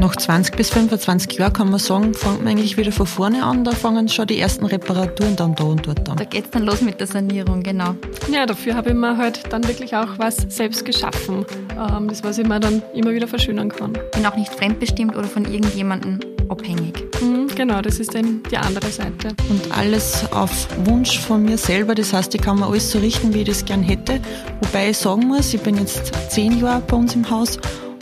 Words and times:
nach 0.00 0.16
20 0.16 0.56
bis 0.56 0.70
25 0.70 1.38
Jahren 1.38 1.52
kann 1.52 1.70
man 1.70 1.78
sagen, 1.78 2.14
fängt 2.14 2.42
man 2.42 2.48
eigentlich 2.48 2.76
wieder 2.76 2.90
von 2.90 3.06
vorne 3.06 3.44
an. 3.44 3.64
Da 3.64 3.72
fangen 3.72 4.08
schon 4.08 4.26
die 4.26 4.40
ersten 4.40 4.64
Reparaturen 4.64 5.36
dann 5.36 5.54
da 5.54 5.64
und 5.64 5.86
dort 5.86 6.08
an. 6.08 6.16
Da 6.16 6.24
geht 6.24 6.46
es 6.46 6.50
dann 6.50 6.64
los 6.64 6.80
mit 6.80 6.98
der 7.00 7.06
Sanierung, 7.06 7.62
genau. 7.62 7.94
Ja, 8.32 8.46
dafür 8.46 8.74
habe 8.74 8.90
ich 8.90 8.96
mir 8.96 9.16
halt 9.16 9.52
dann 9.52 9.66
wirklich 9.68 9.94
auch 9.94 10.18
was 10.18 10.38
selbst 10.48 10.84
geschaffen. 10.86 11.44
Ähm, 11.78 12.08
das, 12.08 12.24
was 12.24 12.38
ich 12.38 12.46
mir 12.46 12.58
dann 12.58 12.82
immer 12.94 13.12
wieder 13.12 13.28
verschönern 13.28 13.68
kann. 13.68 13.92
Bin 14.12 14.24
auch 14.26 14.36
nicht 14.36 14.52
fremdbestimmt 14.52 15.16
oder 15.16 15.28
von 15.28 15.44
irgendjemandem 15.44 16.20
abhängig. 16.48 17.04
Mhm, 17.20 17.48
genau, 17.54 17.82
das 17.82 18.00
ist 18.00 18.14
dann 18.14 18.42
die 18.50 18.56
andere 18.56 18.88
Seite. 18.88 19.28
Und 19.50 19.76
alles 19.76 20.24
auf 20.32 20.66
Wunsch 20.84 21.18
von 21.18 21.44
mir 21.44 21.58
selber. 21.58 21.94
Das 21.94 22.14
heißt, 22.14 22.34
ich 22.34 22.40
kann 22.40 22.58
mir 22.58 22.66
alles 22.66 22.90
so 22.90 22.98
richten, 22.98 23.34
wie 23.34 23.40
ich 23.40 23.48
das 23.48 23.64
gern 23.66 23.82
hätte. 23.82 24.20
Wobei 24.62 24.90
ich 24.90 24.96
sagen 24.96 25.28
muss, 25.28 25.52
ich 25.52 25.60
bin 25.60 25.76
jetzt 25.76 26.12
zehn 26.30 26.58
Jahre 26.58 26.80
bei 26.86 26.96
uns 26.96 27.14
im 27.14 27.28
Haus 27.28 27.58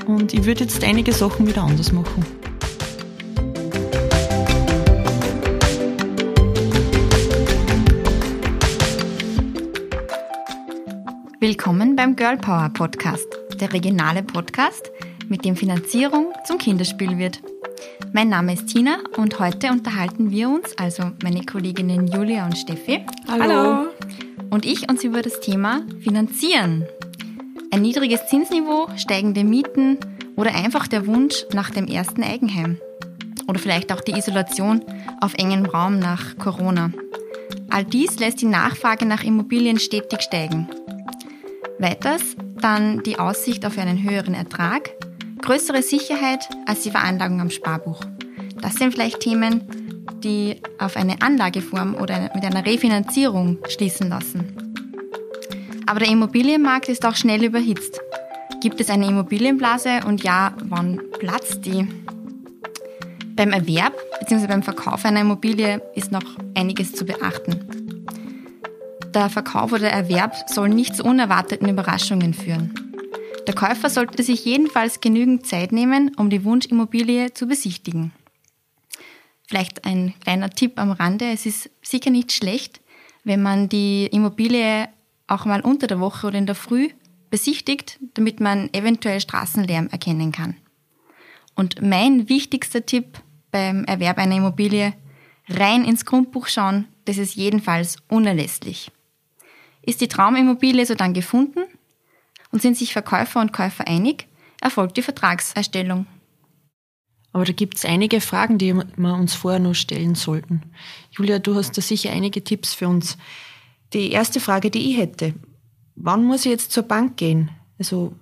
und 0.09 0.33
ich 0.33 0.47
würde 0.47 0.65
jetzt 0.65 0.83
einige 0.83 1.13
Sachen 1.13 1.47
wieder 1.47 1.62
anders 1.62 1.93
machen. 1.93 2.25
Willkommen 11.41 11.95
beim 11.95 12.16
Girl 12.16 12.39
Power 12.39 12.71
Podcast, 12.71 13.29
der 13.61 13.73
regionale 13.73 14.23
Podcast, 14.23 14.91
mit 15.29 15.45
dem 15.45 15.55
Finanzierung 15.55 16.33
zum 16.45 16.59
Kinderspiel 16.59 17.19
wird. 17.19 17.41
Mein 18.13 18.30
Name 18.30 18.55
ist 18.55 18.66
Tina 18.69 18.99
und 19.19 19.38
heute 19.38 19.71
unterhalten 19.71 20.30
wir 20.30 20.49
uns, 20.49 20.77
also 20.79 21.11
meine 21.23 21.45
Kolleginnen 21.45 22.09
Julia 22.09 22.47
und 22.47 22.57
Steffi. 22.57 23.05
Hallo. 23.29 23.45
Hallo. 23.45 23.88
Und 24.51 24.65
ich 24.65 24.88
uns 24.88 25.05
über 25.05 25.21
das 25.21 25.41
Thema 25.41 25.83
Finanzieren 26.01 26.87
ein 27.71 27.83
niedriges 27.83 28.27
Zinsniveau, 28.27 28.89
steigende 28.97 29.45
Mieten 29.45 29.99
oder 30.37 30.55
einfach 30.55 30.87
der 30.87 31.07
Wunsch 31.07 31.45
nach 31.53 31.71
dem 31.71 31.87
ersten 31.87 32.23
Eigenheim. 32.23 32.79
Oder 33.47 33.59
vielleicht 33.59 33.93
auch 33.93 34.01
die 34.01 34.13
Isolation 34.13 34.85
auf 35.21 35.35
engem 35.35 35.65
Raum 35.65 35.99
nach 35.99 36.37
Corona. 36.38 36.91
All 37.71 37.85
dies 37.85 38.19
lässt 38.19 38.41
die 38.41 38.47
Nachfrage 38.47 39.07
nach 39.07 39.25
Immobilien 39.25 39.79
stetig 39.79 40.23
steigen. 40.23 40.69
Weiters 41.79 42.23
dann 42.60 43.02
die 43.02 43.19
Aussicht 43.19 43.65
auf 43.65 43.79
einen 43.79 44.03
höheren 44.03 44.35
Ertrag, 44.35 44.91
größere 45.41 45.82
Sicherheit 45.82 46.49
als 46.66 46.82
die 46.82 46.91
Veranlagung 46.91 47.41
am 47.41 47.51
Sparbuch. 47.51 48.01
Das 48.60 48.75
sind 48.75 48.93
vielleicht 48.93 49.21
Themen, 49.21 49.63
die 50.23 50.60
auf 50.79 50.97
eine 50.97 51.23
Anlageform 51.23 51.95
oder 51.95 52.30
mit 52.35 52.45
einer 52.45 52.66
Refinanzierung 52.66 53.59
schließen 53.69 54.09
lassen. 54.09 54.68
Aber 55.89 56.01
der 56.01 56.11
Immobilienmarkt 56.11 56.91
ist 56.91 57.07
auch 57.07 57.17
schnell 57.17 57.43
überhitzt. 57.43 57.99
Gibt 58.61 58.79
es 58.79 58.91
eine 58.91 59.07
Immobilienblase 59.07 60.03
und 60.07 60.23
ja, 60.23 60.53
wann 60.65 61.01
platzt 61.19 61.65
die? 61.65 61.89
Beim 63.35 63.53
Erwerb 63.53 63.95
bzw. 64.21 64.49
beim 64.49 64.62
Verkauf 64.62 65.06
einer 65.06 65.22
Immobilie 65.22 65.81
ist 65.94 66.12
noch 66.12 66.37
einiges 66.55 66.93
zu 66.93 67.06
beachten. 67.06 67.65
Der 69.15 69.31
Verkauf 69.31 69.72
oder 69.72 69.89
Erwerb 69.89 70.37
soll 70.50 70.69
nicht 70.69 70.94
zu 70.94 71.05
unerwarteten 71.05 71.71
Überraschungen 71.71 72.34
führen. 72.34 72.75
Der 73.47 73.55
Käufer 73.55 73.89
sollte 73.89 74.22
sich 74.22 74.44
jedenfalls 74.44 75.00
genügend 75.00 75.47
Zeit 75.47 75.72
nehmen, 75.72 76.15
um 76.19 76.28
die 76.28 76.44
Wunschimmobilie 76.44 77.33
zu 77.33 77.47
besichtigen. 77.47 78.12
Vielleicht 79.47 79.87
ein 79.87 80.12
kleiner 80.21 80.50
Tipp 80.50 80.78
am 80.78 80.91
Rande. 80.91 81.31
Es 81.33 81.47
ist 81.47 81.71
sicher 81.81 82.11
nicht 82.11 82.33
schlecht, 82.33 82.83
wenn 83.25 83.41
man 83.41 83.71
die 83.71 84.05
Immobilie 84.09 84.91
auch 85.28 85.44
mal 85.44 85.60
unter 85.60 85.87
der 85.87 86.00
Woche 86.00 86.26
oder 86.26 86.38
in 86.38 86.47
der 86.47 86.54
Früh 86.54 86.88
besichtigt, 87.31 87.98
damit 88.15 88.41
man 88.41 88.72
eventuell 88.72 89.21
Straßenlärm 89.21 89.88
erkennen 89.88 90.32
kann. 90.32 90.56
Und 91.54 91.82
mein 91.82 92.28
wichtigster 92.28 92.84
Tipp 92.84 93.20
beim 93.50 93.84
Erwerb 93.84 94.19
einer 94.19 94.37
Immobilie, 94.37 94.94
rein 95.48 95.84
ins 95.84 96.04
Grundbuch 96.04 96.48
schauen, 96.48 96.87
das 97.04 97.19
ist 97.19 97.34
jedenfalls 97.34 97.97
unerlässlich. 98.08 98.91
Ist 99.82 100.00
die 100.00 100.08
Traumimmobilie 100.08 100.84
so 100.84 100.94
dann 100.94 101.14
gefunden 101.14 101.60
und 102.50 102.62
sind 102.62 102.76
sich 102.76 102.92
Verkäufer 102.92 103.41
und 103.41 103.53
Käufer 103.53 103.86
einig, 103.86 104.26
erfolgt 104.60 104.97
die 104.97 105.03
Vertragserstellung. 105.03 106.06
Aber 107.32 107.44
da 107.44 107.53
gibt 107.53 107.76
es 107.76 107.84
einige 107.84 108.20
Fragen, 108.20 108.58
die 108.58 108.74
wir 108.74 109.14
uns 109.14 109.34
vorher 109.34 109.60
noch 109.60 109.74
stellen 109.74 110.14
sollten. 110.14 110.62
Julia, 111.10 111.38
du 111.38 111.54
hast 111.54 111.76
da 111.76 111.82
sicher 111.82 112.10
einige 112.10 112.42
Tipps 112.42 112.74
für 112.74 112.88
uns. 112.88 113.19
Die 113.93 114.12
erste 114.12 114.41
Frage, 114.41 114.71
die 114.71 114.91
ich 114.91 114.99
hätte, 114.99 115.34
wann 115.97 116.25
muss 116.25 116.44
ich 116.44 116.53
jetzt 116.53 116.72
zur 116.72 116.82
Bank 116.82 117.16
gehen? 117.16 117.50
Also 117.78 118.12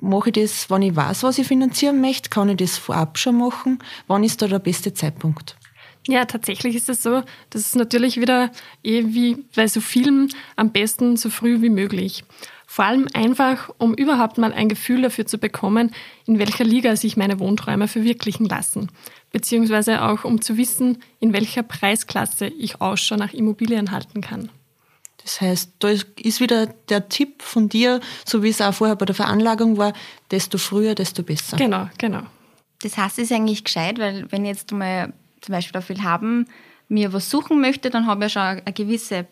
mache 0.00 0.30
ich 0.30 0.34
das, 0.34 0.70
wenn 0.70 0.82
ich 0.82 0.94
weiß, 0.94 1.22
was 1.22 1.38
ich 1.38 1.46
finanzieren 1.46 2.00
möchte? 2.00 2.30
Kann 2.30 2.48
ich 2.48 2.58
das 2.58 2.76
vorab 2.76 3.18
schon 3.18 3.38
machen? 3.38 3.78
Wann 4.06 4.24
ist 4.24 4.42
da 4.42 4.48
der 4.48 4.58
beste 4.58 4.92
Zeitpunkt? 4.92 5.56
Ja, 6.06 6.24
tatsächlich 6.24 6.74
ist 6.74 6.88
es 6.88 7.02
so, 7.02 7.22
dass 7.50 7.66
es 7.66 7.74
natürlich 7.74 8.20
wieder 8.20 8.50
eh 8.82 9.04
wie 9.06 9.44
bei 9.54 9.66
so 9.66 9.80
Filmen 9.80 10.32
am 10.56 10.72
besten 10.72 11.16
so 11.16 11.28
früh 11.28 11.60
wie 11.60 11.68
möglich. 11.68 12.24
Vor 12.66 12.84
allem 12.84 13.08
einfach, 13.14 13.70
um 13.78 13.94
überhaupt 13.94 14.38
mal 14.38 14.52
ein 14.52 14.68
Gefühl 14.68 15.02
dafür 15.02 15.26
zu 15.26 15.38
bekommen, 15.38 15.90
in 16.26 16.38
welcher 16.38 16.64
Liga 16.64 16.96
sich 16.96 17.16
meine 17.16 17.40
Wohnträume 17.40 17.88
verwirklichen 17.88 18.46
lassen. 18.46 18.88
Beziehungsweise 19.32 20.02
auch, 20.02 20.24
um 20.24 20.40
zu 20.40 20.56
wissen, 20.56 21.02
in 21.18 21.32
welcher 21.32 21.62
Preisklasse 21.62 22.46
ich 22.46 22.80
Ausschau 22.80 23.16
nach 23.16 23.32
Immobilien 23.32 23.90
halten 23.90 24.20
kann. 24.20 24.50
Das 25.28 25.42
heißt, 25.42 25.72
da 25.80 25.90
ist 25.90 26.40
wieder 26.40 26.68
der 26.88 27.10
Tipp 27.10 27.42
von 27.42 27.68
dir, 27.68 28.00
so 28.24 28.42
wie 28.42 28.48
es 28.48 28.62
auch 28.62 28.72
vorher 28.72 28.96
bei 28.96 29.04
der 29.04 29.14
Veranlagung 29.14 29.76
war, 29.76 29.92
desto 30.30 30.56
früher, 30.56 30.94
desto 30.94 31.22
besser. 31.22 31.58
Genau, 31.58 31.90
genau. 31.98 32.22
Das 32.80 32.96
heißt, 32.96 33.18
es 33.18 33.24
ist 33.24 33.32
eigentlich 33.32 33.62
gescheit, 33.62 33.98
weil 33.98 34.24
wenn 34.32 34.46
ich 34.46 34.52
jetzt 34.52 34.72
mal 34.72 35.12
zum 35.42 35.52
Beispiel 35.52 35.74
dafür 35.74 36.02
haben, 36.02 36.46
mir 36.88 37.12
was 37.12 37.28
suchen 37.28 37.60
möchte, 37.60 37.90
dann 37.90 38.06
habe 38.06 38.24
ich 38.24 38.32
ja 38.32 38.54
schon 38.54 38.62
eine 38.64 38.72
gewisse 38.72 39.26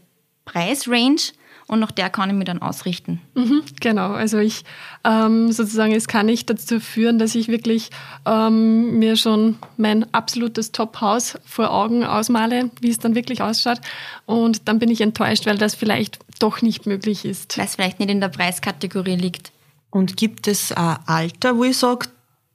Preisrange 0.45 1.33
und 1.69 1.81
nach 1.81 1.91
der 1.91 2.11
kann 2.11 2.31
ich 2.31 2.37
mich 2.37 2.47
dann 2.47 2.63
ausrichten. 2.63 3.21
Mhm, 3.35 3.63
genau, 3.81 4.13
also 4.13 4.39
ich 4.39 4.65
ähm, 5.05 5.51
sozusagen, 5.51 5.93
es 5.93 6.07
kann 6.07 6.27
nicht 6.27 6.49
dazu 6.49 6.79
führen, 6.79 7.19
dass 7.19 7.35
ich 7.35 7.49
wirklich 7.49 7.91
ähm, 8.25 8.99
mir 8.99 9.17
schon 9.17 9.57
mein 9.77 10.13
absolutes 10.15 10.71
Top-Haus 10.71 11.39
vor 11.45 11.73
Augen 11.73 12.05
ausmale, 12.05 12.71
wie 12.81 12.91
es 12.91 12.99
dann 12.99 13.15
wirklich 13.15 13.43
ausschaut. 13.43 13.81
Und 14.27 14.69
dann 14.69 14.79
bin 14.79 14.91
ich 14.91 15.01
enttäuscht, 15.01 15.47
weil 15.47 15.59
das 15.59 15.75
vielleicht 15.75 16.21
doch 16.39 16.63
nicht 16.63 16.87
möglich 16.87 17.25
ist. 17.25 17.59
Weil 17.59 17.65
es 17.65 17.75
vielleicht 17.75 17.99
nicht 17.99 18.11
in 18.11 18.21
der 18.21 18.29
Preiskategorie 18.29 19.17
liegt. 19.17 19.51
Und 19.91 20.17
gibt 20.17 20.47
es 20.47 20.73
ein 20.73 20.99
Alter, 21.07 21.57
wo 21.57 21.65
ich 21.65 21.79
sage, 21.79 22.09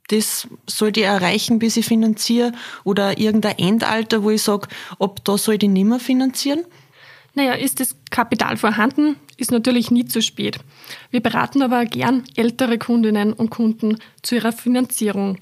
das 0.07 0.47
sollte 0.67 0.99
ich 0.99 1.05
erreichen, 1.05 1.59
bis 1.59 1.77
ich 1.77 1.85
finanziere? 1.85 2.51
Oder 2.83 3.17
irgendein 3.17 3.57
Endalter, 3.57 4.23
wo 4.23 4.29
ich 4.29 4.41
sage, 4.41 4.67
ob 4.99 5.23
da 5.25 5.37
sollte 5.37 5.65
ich 5.65 5.71
nicht 5.71 5.85
mehr 5.85 5.99
finanzieren? 5.99 6.65
Naja, 7.33 7.53
ist 7.53 7.79
das 7.79 7.95
Kapital 8.09 8.57
vorhanden, 8.57 9.15
ist 9.37 9.51
natürlich 9.51 9.89
nie 9.89 10.05
zu 10.05 10.21
spät. 10.21 10.59
Wir 11.11 11.21
beraten 11.21 11.61
aber 11.61 11.85
gern 11.85 12.23
ältere 12.35 12.77
Kundinnen 12.77 13.31
und 13.31 13.49
Kunden 13.49 13.97
zu 14.21 14.35
ihrer 14.35 14.51
Finanzierung. 14.51 15.37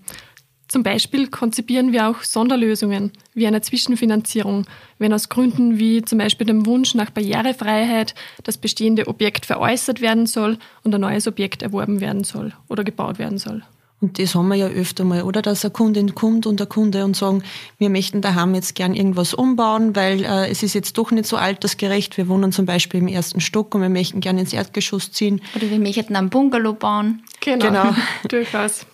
Zum 0.67 0.83
Beispiel 0.83 1.29
konzipieren 1.29 1.91
wir 1.91 2.07
auch 2.07 2.21
Sonderlösungen 2.21 3.11
wie 3.33 3.47
eine 3.47 3.61
Zwischenfinanzierung, 3.61 4.67
wenn 4.99 5.13
aus 5.13 5.27
Gründen 5.27 5.79
wie 5.79 6.03
zum 6.03 6.19
Beispiel 6.19 6.45
dem 6.45 6.67
Wunsch 6.67 6.93
nach 6.93 7.09
Barrierefreiheit 7.09 8.13
das 8.43 8.59
bestehende 8.59 9.07
Objekt 9.07 9.47
veräußert 9.47 9.99
werden 9.99 10.27
soll 10.27 10.59
und 10.83 10.93
ein 10.93 11.01
neues 11.01 11.27
Objekt 11.27 11.63
erworben 11.63 12.01
werden 12.01 12.23
soll 12.23 12.53
oder 12.67 12.83
gebaut 12.83 13.17
werden 13.17 13.39
soll. 13.39 13.63
Und 14.01 14.17
das 14.17 14.33
haben 14.33 14.47
wir 14.47 14.55
ja 14.55 14.67
öfter 14.67 15.03
mal, 15.03 15.23
oder? 15.23 15.41
Dass 15.41 15.65
eine 15.65 15.71
Kundin 15.71 16.15
kommt 16.15 16.47
und 16.47 16.59
der 16.59 16.67
Kunde 16.67 17.03
und 17.03 17.17
sagen, 17.17 17.43
wir 17.77 17.89
möchten 17.89 18.21
daheim 18.21 18.55
jetzt 18.55 18.75
gern 18.75 18.95
irgendwas 18.95 19.33
umbauen, 19.33 19.95
weil 19.95 20.23
äh, 20.23 20.49
es 20.49 20.63
ist 20.63 20.73
jetzt 20.73 20.97
doch 20.97 21.11
nicht 21.11 21.25
so 21.25 21.35
altersgerecht. 21.35 22.15
Wir 22.17 22.29
wohnen 22.29 22.53
zum 22.53 22.65
Beispiel 22.65 23.01
im 23.01 23.09
ersten 23.09 23.41
Stock 23.41 23.75
und 23.75 23.81
wir 23.81 23.89
möchten 23.89 24.21
gern 24.21 24.37
ins 24.37 24.53
Erdgeschoss 24.53 25.11
ziehen. 25.11 25.41
Oder 25.55 25.69
wir 25.69 25.79
möchten 25.79 26.15
einen 26.15 26.29
Bungalow 26.29 26.73
bauen. 26.73 27.23
Genau, 27.41 27.65
genau. 27.65 27.95
durchaus. 28.29 28.85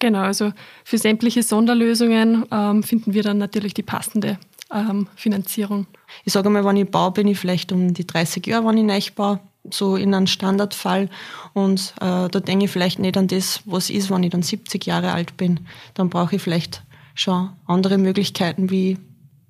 Genau, 0.00 0.20
also 0.20 0.52
für 0.84 0.98
sämtliche 0.98 1.42
Sonderlösungen 1.42 2.44
ähm, 2.50 2.82
finden 2.82 3.14
wir 3.14 3.22
dann 3.22 3.38
natürlich 3.38 3.74
die 3.74 3.82
passende 3.82 4.38
ähm, 4.72 5.08
Finanzierung. 5.14 5.86
Ich 6.24 6.32
sage 6.32 6.50
mal, 6.50 6.64
wenn 6.64 6.76
ich 6.76 6.90
baue, 6.90 7.12
bin 7.12 7.28
ich 7.28 7.38
vielleicht 7.38 7.72
um 7.72 7.94
die 7.94 8.06
30 8.06 8.46
Jahre, 8.46 8.66
wenn 8.66 8.78
ich 8.78 8.84
neu 8.84 9.00
baue 9.14 9.40
so 9.72 9.96
in 9.96 10.14
einem 10.14 10.26
Standardfall. 10.26 11.08
Und 11.52 11.94
äh, 12.00 12.28
da 12.28 12.40
denke 12.40 12.66
ich 12.66 12.70
vielleicht 12.70 12.98
nicht 12.98 13.16
an 13.16 13.28
das, 13.28 13.60
was 13.64 13.90
ist, 13.90 14.10
wenn 14.10 14.22
ich 14.22 14.30
dann 14.30 14.42
70 14.42 14.84
Jahre 14.86 15.12
alt 15.12 15.36
bin. 15.36 15.60
Dann 15.94 16.10
brauche 16.10 16.36
ich 16.36 16.42
vielleicht 16.42 16.82
schon 17.14 17.50
andere 17.66 17.98
Möglichkeiten, 17.98 18.70
wie 18.70 18.98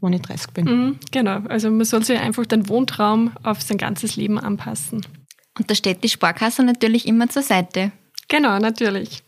wenn 0.00 0.12
ich 0.12 0.22
30 0.22 0.52
bin. 0.52 0.64
Mhm, 0.64 0.98
genau, 1.10 1.40
also 1.48 1.70
man 1.70 1.84
soll 1.84 2.04
sich 2.04 2.18
einfach 2.18 2.46
den 2.46 2.68
Wohntraum 2.68 3.32
auf 3.42 3.62
sein 3.62 3.78
ganzes 3.78 4.16
Leben 4.16 4.38
anpassen. 4.38 5.04
Und 5.58 5.70
da 5.70 5.74
steht 5.74 6.04
die 6.04 6.08
Sparkasse 6.08 6.62
natürlich 6.62 7.06
immer 7.06 7.28
zur 7.28 7.42
Seite. 7.42 7.90
Genau, 8.28 8.58
natürlich. 8.58 9.22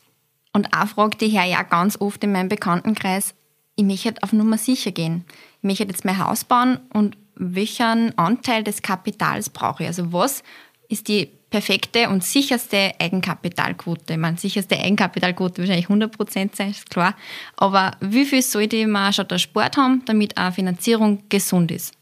Und 0.53 0.73
auch 0.75 0.87
fragt 0.87 1.21
die 1.21 1.29
Herr 1.29 1.45
ja 1.45 1.63
ganz 1.63 2.01
oft 2.01 2.23
in 2.23 2.33
meinem 2.33 2.49
Bekanntenkreis, 2.49 3.35
ich 3.77 3.85
möchte 3.85 4.23
auf 4.23 4.33
Nummer 4.33 4.59
sicher 4.59 4.91
gehen. 4.91 5.25
Ich 5.59 5.63
möchte 5.63 5.85
jetzt 5.85 6.05
mein 6.05 6.19
Haus 6.19 6.45
bauen 6.45 6.81
und 6.93 7.17
welchen 7.35 8.17
Anteil 8.19 8.63
des 8.63 8.83
Kapitals 8.83 9.49
brauche 9.49 9.85
ich? 9.85 9.89
Also 9.89 10.13
was 10.13 10.43
ist 10.91 11.09
die 11.09 11.31
perfekte 11.51 12.09
und 12.09 12.23
sicherste 12.23 12.93
Eigenkapitalquote? 12.99 14.19
Man 14.19 14.37
sicherste 14.37 14.79
Eigenkapitalquote 14.79 15.63
wahrscheinlich 15.63 15.87
100 15.87 16.15
Prozent 16.15 16.57
sein, 16.57 16.71
ist 16.71 16.91
klar. 16.91 17.15
Aber 17.57 17.93
wie 18.01 18.27
viel 18.27 18.43
sollte 18.43 18.87
man 18.87 19.13
schon 19.13 19.29
der 19.29 19.39
Sport 19.39 19.77
haben, 19.77 20.03
damit 20.05 20.37
eine 20.37 20.53
Finanzierung 20.53 21.23
gesund 21.29 21.71
ist? 21.71 21.95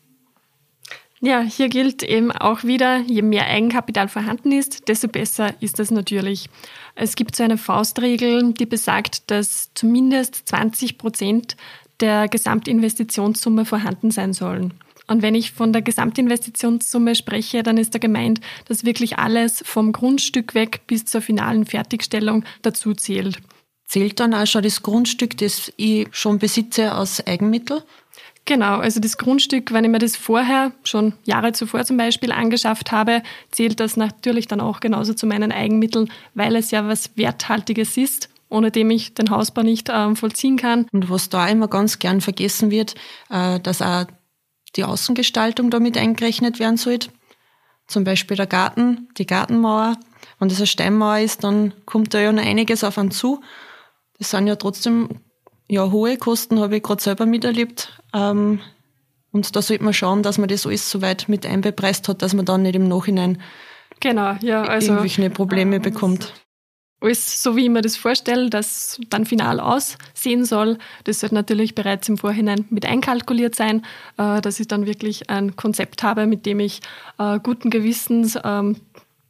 Ja, 1.21 1.41
hier 1.41 1.69
gilt 1.69 2.05
eben 2.05 2.31
auch 2.31 2.63
wieder, 2.63 2.99
je 3.01 3.23
mehr 3.23 3.47
Eigenkapital 3.47 4.09
vorhanden 4.09 4.53
ist, 4.53 4.89
desto 4.89 5.09
besser 5.09 5.53
ist 5.61 5.81
das 5.81 5.91
natürlich. 5.91 6.49
Es 6.95 7.17
gibt 7.17 7.35
so 7.35 7.43
eine 7.43 7.59
Faustregel, 7.59 8.53
die 8.53 8.67
besagt, 8.67 9.31
dass 9.31 9.71
zumindest 9.75 10.49
20 10.49 10.97
Prozent 10.97 11.57
der 12.01 12.29
Gesamtinvestitionssumme 12.29 13.65
vorhanden 13.65 14.13
sein 14.13 14.33
sollen. 14.33 14.75
Und 15.09 15.23
wenn 15.23 15.35
ich 15.35 15.53
von 15.53 15.73
der 15.73 15.83
Gesamtinvestitionssumme 15.83 17.15
spreche, 17.15 17.63
dann 17.63 17.79
ist 17.79 17.95
da 17.95 17.99
gemeint, 17.99 18.41
dass 18.67 18.85
wirklich 18.85 19.19
alles 19.19 19.63
vom 19.67 19.93
Grundstück 19.93 20.55
weg 20.55 20.83
bis 20.87 21.07
zur 21.07 21.23
finalen 21.23 21.67
Fertigstellung 21.67 22.45
dazu 22.63 22.95
zählt. 22.95 23.39
Zählt 23.87 24.21
dann 24.21 24.35
auch 24.35 24.47
schon 24.47 24.63
das 24.63 24.83
Grundstück, 24.83 25.39
das 25.39 25.73
ich 25.77 26.09
schon 26.13 26.39
besitze, 26.39 26.95
aus 26.95 27.27
Eigenmittel? 27.27 27.83
Genau, 28.45 28.79
also 28.79 29.01
das 29.01 29.19
Grundstück, 29.19 29.73
wenn 29.73 29.85
ich 29.85 29.91
mir 29.91 29.99
das 29.99 30.17
vorher, 30.17 30.73
schon 30.83 31.15
Jahre 31.25 31.53
zuvor 31.53 31.85
zum 31.85 31.97
Beispiel, 31.97 32.33
angeschafft 32.33 32.93
habe, 32.93 33.23
zählt 33.51 33.81
das 33.81 33.97
natürlich 33.97 34.47
dann 34.47 34.61
auch 34.61 34.81
genauso 34.81 35.15
zu 35.15 35.27
meinen 35.27 35.53
Eigenmitteln, 35.53 36.11
weil 36.35 36.57
es 36.57 36.71
ja 36.71 36.87
was 36.87 37.11
Werthaltiges 37.17 37.97
ist, 37.97 38.31
ohne 38.49 38.71
dem 38.71 38.91
ich 38.91 39.15
den 39.15 39.31
Hausbau 39.31 39.63
nicht 39.63 39.89
äh, 39.91 40.15
vollziehen 40.15 40.57
kann. 40.57 40.87
Und 40.93 41.11
was 41.11 41.29
da 41.29 41.47
immer 41.49 41.69
ganz 41.69 41.99
gern 41.99 42.21
vergessen 42.21 42.71
wird, 42.71 42.95
äh, 43.31 43.61
dass 43.61 43.83
auch 43.83 44.07
die 44.79 44.85
Außengestaltung 44.85 45.71
damit 45.71 45.99
eingerechnet 45.99 46.59
werden 46.59 46.79
sollte. 46.79 47.11
Zum 47.87 48.05
Beispiel 48.05 48.37
der 48.37 48.47
Garten, 48.47 49.09
die 49.19 49.27
Gartenmauer. 49.27 49.99
Wenn 50.39 50.49
das 50.49 50.59
eine 50.59 50.67
Steinmauer 50.67 51.19
ist, 51.19 51.45
dann 51.45 51.75
kommt 51.85 52.15
da 52.15 52.21
ja 52.21 52.33
noch 52.33 52.43
einiges 52.43 52.85
auf 52.85 52.97
einen 52.97 53.11
zu. 53.11 53.43
Das 54.19 54.31
sind 54.31 54.47
ja 54.47 54.57
trotzdem 54.57 55.21
ja, 55.69 55.91
hohe 55.91 56.17
Kosten 56.17 56.61
habe 56.61 56.77
ich 56.77 56.83
gerade 56.83 57.03
selber 57.03 57.27
miterlebt. 57.27 58.01
Ähm, 58.15 58.61
und 59.31 59.55
da 59.55 59.63
sollte 59.63 59.85
man 59.85 59.93
schauen, 59.93 60.23
dass 60.23 60.39
man 60.39 60.49
das 60.49 60.67
alles 60.67 60.91
so 60.91 61.03
weit 61.03 61.29
mit 61.29 61.45
einbepreist 61.45 62.09
hat, 62.09 62.23
dass 62.23 62.33
man 62.35 62.47
dann 62.47 62.63
nicht 62.63 62.75
im 62.75 62.89
Nachhinein 62.89 63.41
genau, 64.01 64.37
ja, 64.41 64.63
also, 64.63 64.93
irgendwelche 64.93 65.29
Probleme 65.31 65.77
äh, 65.77 65.81
bekommt. 65.81 66.33
Alles 67.01 67.43
so, 67.43 67.55
wie 67.55 67.65
ich 67.65 67.71
mir 67.71 67.81
das 67.81 67.97
vorstelle, 67.97 68.51
dass 68.51 69.01
dann 69.09 69.25
final 69.25 69.61
aussehen 69.61 70.45
soll. 70.45 70.79
Das 71.05 71.21
sollte 71.21 71.35
natürlich 71.35 71.77
bereits 71.77 72.09
im 72.09 72.19
Vorhinein 72.19 72.67
mit 72.71 72.87
einkalkuliert 72.87 73.55
sein, 73.55 73.85
äh, 74.17 74.41
dass 74.41 74.59
ich 74.59 74.67
dann 74.67 74.87
wirklich 74.87 75.31
ein 75.31 75.55
Konzept 75.55 76.03
habe, 76.03 76.27
mit 76.27 76.45
dem 76.45 76.59
ich 76.59 76.81
äh, 77.19 77.39
guten 77.41 77.71
Gewissens 77.71 78.37
ähm, 78.43 78.77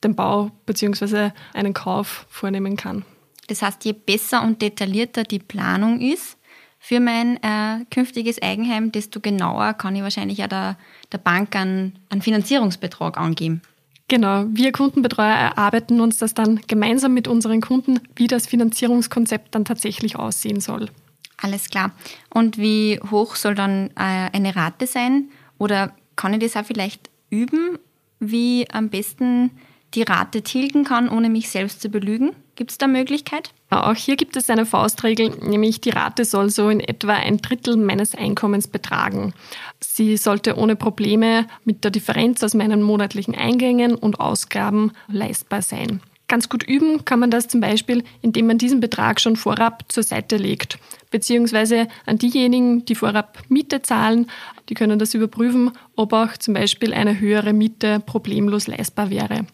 den 0.02 0.14
Bau 0.14 0.50
bzw. 0.64 1.30
einen 1.52 1.74
Kauf 1.74 2.26
vornehmen 2.30 2.76
kann. 2.76 3.04
Das 3.48 3.60
heißt, 3.62 3.84
je 3.84 3.92
besser 3.92 4.42
und 4.42 4.62
detaillierter 4.62 5.24
die 5.24 5.38
Planung 5.38 6.00
ist 6.00 6.38
für 6.78 7.00
mein 7.00 7.42
äh, 7.42 7.84
künftiges 7.90 8.40
Eigenheim, 8.40 8.92
desto 8.92 9.20
genauer 9.20 9.74
kann 9.74 9.96
ich 9.96 10.02
wahrscheinlich 10.02 10.42
auch 10.42 10.48
der, 10.48 10.78
der 11.12 11.18
Bank 11.18 11.54
einen, 11.56 11.98
einen 12.08 12.22
Finanzierungsbetrag 12.22 13.18
angeben. 13.18 13.62
Genau, 14.08 14.46
wir 14.48 14.72
Kundenbetreuer 14.72 15.34
erarbeiten 15.34 16.00
uns 16.00 16.16
das 16.16 16.32
dann 16.32 16.60
gemeinsam 16.66 17.12
mit 17.12 17.28
unseren 17.28 17.60
Kunden, 17.60 18.00
wie 18.16 18.26
das 18.26 18.46
Finanzierungskonzept 18.46 19.54
dann 19.54 19.66
tatsächlich 19.66 20.16
aussehen 20.16 20.60
soll. 20.60 20.88
Alles 21.36 21.68
klar. 21.68 21.92
Und 22.30 22.56
wie 22.56 22.98
hoch 23.10 23.36
soll 23.36 23.54
dann 23.54 23.90
äh, 23.90 24.30
eine 24.32 24.56
Rate 24.56 24.86
sein? 24.86 25.28
Oder 25.58 25.94
kann 26.16 26.32
ich 26.32 26.40
das 26.40 26.56
auch 26.56 26.64
vielleicht 26.64 27.10
üben, 27.30 27.78
wie 28.18 28.66
am 28.70 28.88
besten 28.88 29.50
die 29.94 30.02
Rate 30.02 30.42
tilgen 30.42 30.84
kann, 30.84 31.08
ohne 31.08 31.28
mich 31.28 31.50
selbst 31.50 31.82
zu 31.82 31.90
belügen? 31.90 32.32
Gibt 32.58 32.72
es 32.72 32.78
da 32.78 32.88
Möglichkeit? 32.88 33.52
Auch 33.70 33.94
hier 33.94 34.16
gibt 34.16 34.34
es 34.36 34.50
eine 34.50 34.66
Faustregel, 34.66 35.30
nämlich 35.40 35.80
die 35.80 35.90
Rate 35.90 36.24
soll 36.24 36.50
so 36.50 36.70
in 36.70 36.80
etwa 36.80 37.12
ein 37.12 37.38
Drittel 37.38 37.76
meines 37.76 38.16
Einkommens 38.16 38.66
betragen. 38.66 39.32
Sie 39.78 40.16
sollte 40.16 40.56
ohne 40.56 40.74
Probleme 40.74 41.46
mit 41.64 41.84
der 41.84 41.92
Differenz 41.92 42.42
aus 42.42 42.54
meinen 42.54 42.82
monatlichen 42.82 43.36
Eingängen 43.36 43.94
und 43.94 44.18
Ausgaben 44.18 44.90
leistbar 45.06 45.62
sein. 45.62 46.00
Ganz 46.26 46.48
gut 46.48 46.64
üben 46.64 47.04
kann 47.04 47.20
man 47.20 47.30
das 47.30 47.46
zum 47.46 47.60
Beispiel, 47.60 48.02
indem 48.22 48.48
man 48.48 48.58
diesen 48.58 48.80
Betrag 48.80 49.20
schon 49.20 49.36
vorab 49.36 49.84
zur 49.86 50.02
Seite 50.02 50.36
legt, 50.36 50.80
beziehungsweise 51.12 51.86
an 52.06 52.18
diejenigen, 52.18 52.84
die 52.86 52.96
vorab 52.96 53.38
Miete 53.48 53.82
zahlen, 53.82 54.28
die 54.68 54.74
können 54.74 54.98
das 54.98 55.14
überprüfen, 55.14 55.70
ob 55.94 56.12
auch 56.12 56.36
zum 56.36 56.54
Beispiel 56.54 56.92
eine 56.92 57.20
höhere 57.20 57.52
Miete 57.52 58.00
problemlos 58.00 58.66
leistbar 58.66 59.10
wäre. 59.10 59.46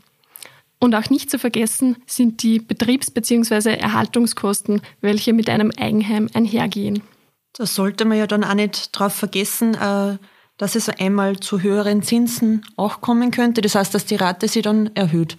Und 0.85 0.95
auch 0.95 1.09
nicht 1.09 1.31
zu 1.31 1.39
vergessen 1.39 1.97
sind 2.05 2.43
die 2.43 2.59
Betriebs- 2.59 3.11
bzw. 3.11 3.71
Erhaltungskosten, 3.71 4.83
welche 5.01 5.33
mit 5.33 5.49
einem 5.49 5.71
Eigenheim 5.79 6.29
einhergehen. 6.35 7.03
Da 7.55 7.65
sollte 7.65 8.05
man 8.05 8.19
ja 8.19 8.27
dann 8.27 8.45
auch 8.45 8.53
nicht 8.53 8.95
darauf 8.95 9.15
vergessen, 9.15 9.73
äh, 9.77 10.19
dass 10.59 10.75
es 10.75 10.91
einmal 10.91 11.41
zu 11.41 11.63
höheren 11.63 12.03
Zinsen 12.03 12.67
auch 12.77 13.01
kommen 13.01 13.31
könnte. 13.31 13.63
Das 13.63 13.75
heißt, 13.75 13.95
dass 13.95 14.05
die 14.05 14.17
Rate 14.17 14.47
sich 14.47 14.61
dann 14.61 14.91
erhöht. 14.95 15.39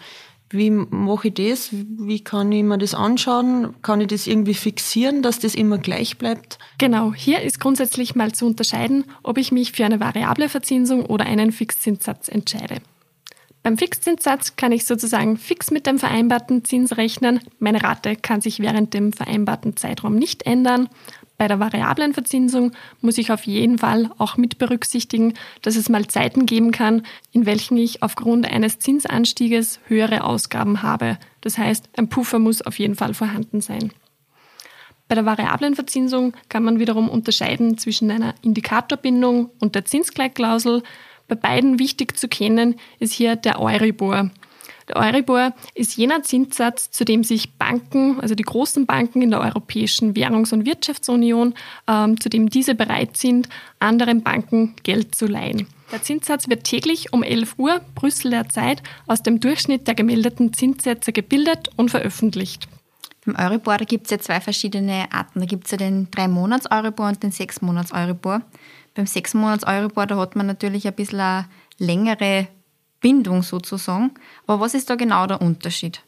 Wie 0.49 0.71
mache 0.71 1.27
ich 1.27 1.35
das? 1.35 1.69
Wie 1.71 2.23
kann 2.23 2.51
ich 2.51 2.63
mir 2.63 2.79
das 2.79 2.95
anschauen? 2.95 3.75
Kann 3.83 4.01
ich 4.01 4.07
das 4.07 4.25
irgendwie 4.25 4.55
fixieren, 4.55 5.21
dass 5.21 5.37
das 5.37 5.53
immer 5.53 5.77
gleich 5.77 6.17
bleibt? 6.17 6.57
Genau, 6.79 7.13
hier 7.13 7.43
ist 7.43 7.59
grundsätzlich 7.59 8.15
mal 8.15 8.31
zu 8.31 8.47
unterscheiden, 8.47 9.03
ob 9.21 9.37
ich 9.37 9.51
mich 9.51 9.73
für 9.73 9.85
eine 9.85 9.99
variable 9.99 10.49
Verzinsung 10.49 11.05
oder 11.05 11.27
einen 11.27 11.51
Fixzinssatz 11.51 12.29
entscheide. 12.29 12.81
Beim 13.65 13.79
Fixzinssatz 13.79 14.57
kann 14.57 14.71
ich 14.71 14.85
sozusagen 14.85 15.37
fix 15.37 15.71
mit 15.71 15.87
dem 15.87 15.97
vereinbarten 15.97 16.63
Zins 16.63 16.97
rechnen. 16.97 17.39
Meine 17.57 17.81
Rate 17.81 18.15
kann 18.15 18.39
sich 18.39 18.59
während 18.59 18.93
dem 18.93 19.11
vereinbarten 19.11 19.75
Zeitraum 19.75 20.13
nicht 20.17 20.45
ändern. 20.45 20.87
Bei 21.39 21.47
der 21.47 21.59
variablen 21.59 22.13
Verzinsung 22.13 22.73
muss 23.01 23.17
ich 23.17 23.31
auf 23.31 23.47
jeden 23.47 23.79
Fall 23.79 24.11
auch 24.19 24.37
mit 24.37 24.59
berücksichtigen, 24.59 25.33
dass 25.63 25.77
es 25.77 25.89
mal 25.89 26.05
Zeiten 26.05 26.45
geben 26.45 26.69
kann, 26.69 27.07
in 27.31 27.47
welchen 27.47 27.75
ich 27.77 28.03
aufgrund 28.03 28.45
eines 28.45 28.77
Zinsanstieges 28.77 29.79
höhere 29.87 30.25
Ausgaben 30.25 30.83
habe. 30.83 31.17
Das 31.41 31.57
heißt, 31.57 31.89
ein 31.97 32.07
Puffer 32.07 32.37
muss 32.37 32.61
auf 32.61 32.77
jeden 32.77 32.93
Fall 32.93 33.15
vorhanden 33.15 33.61
sein. 33.61 33.91
Bei 35.07 35.15
der 35.15 35.25
variablen 35.25 35.73
Verzinsung 35.73 36.33
kann 36.49 36.63
man 36.63 36.77
wiederum 36.77 37.09
unterscheiden 37.09 37.79
zwischen 37.79 38.11
einer 38.11 38.35
Indikatorbindung 38.43 39.49
und 39.59 39.73
der 39.73 39.85
Zinsgleichklausel. 39.85 40.83
Bei 41.27 41.35
beiden 41.35 41.79
wichtig 41.79 42.17
zu 42.17 42.27
kennen 42.27 42.75
ist 42.99 43.13
hier 43.13 43.35
der 43.35 43.59
Euribor. 43.59 44.29
Der 44.87 44.97
Euribor 44.97 45.53
ist 45.73 45.97
jener 45.97 46.21
Zinssatz, 46.21 46.91
zu 46.91 47.05
dem 47.05 47.23
sich 47.23 47.53
Banken, 47.53 48.19
also 48.19 48.35
die 48.35 48.43
großen 48.43 48.85
Banken 48.85 49.21
in 49.21 49.31
der 49.31 49.41
Europäischen 49.41 50.15
Währungs- 50.15 50.53
und 50.53 50.65
Wirtschaftsunion, 50.65 51.55
ähm, 51.87 52.19
zu 52.19 52.29
dem 52.29 52.49
diese 52.49 52.75
bereit 52.75 53.17
sind, 53.17 53.49
anderen 53.79 54.21
Banken 54.21 54.75
Geld 54.83 55.15
zu 55.15 55.25
leihen. 55.25 55.67
Der 55.91 56.01
Zinssatz 56.01 56.49
wird 56.49 56.63
täglich 56.63 57.13
um 57.13 57.23
11 57.23 57.55
Uhr 57.57 57.81
Brüsseler 57.95 58.47
Zeit 58.49 58.83
aus 59.07 59.23
dem 59.23 59.39
Durchschnitt 59.39 59.87
der 59.87 59.95
gemeldeten 59.95 60.53
Zinssätze 60.53 61.11
gebildet 61.11 61.69
und 61.77 61.89
veröffentlicht. 61.89 62.67
Beim 63.25 63.35
Euribor, 63.35 63.77
gibt 63.77 64.05
es 64.05 64.11
ja 64.11 64.19
zwei 64.19 64.39
verschiedene 64.39 65.11
Arten. 65.11 65.39
Da 65.39 65.45
gibt 65.45 65.65
es 65.65 65.71
ja 65.71 65.77
den 65.77 66.09
3-Monats-Euribor 66.11 67.07
und 67.07 67.23
den 67.23 67.31
6-Monats-Euribor. 67.31 68.41
Beim 68.95 69.05
6-Monats-Euribor, 69.05 70.07
da 70.07 70.17
hat 70.17 70.35
man 70.35 70.47
natürlich 70.47 70.87
ein 70.87 70.93
bisschen 70.93 71.19
eine 71.19 71.45
längere 71.77 72.47
Bindung 73.01 73.43
sozusagen. 73.43 74.11
Aber 74.47 74.61
was 74.61 74.73
ist 74.73 74.89
da 74.89 74.95
genau 74.95 75.27
der 75.27 75.41
Unterschied? 75.41 76.01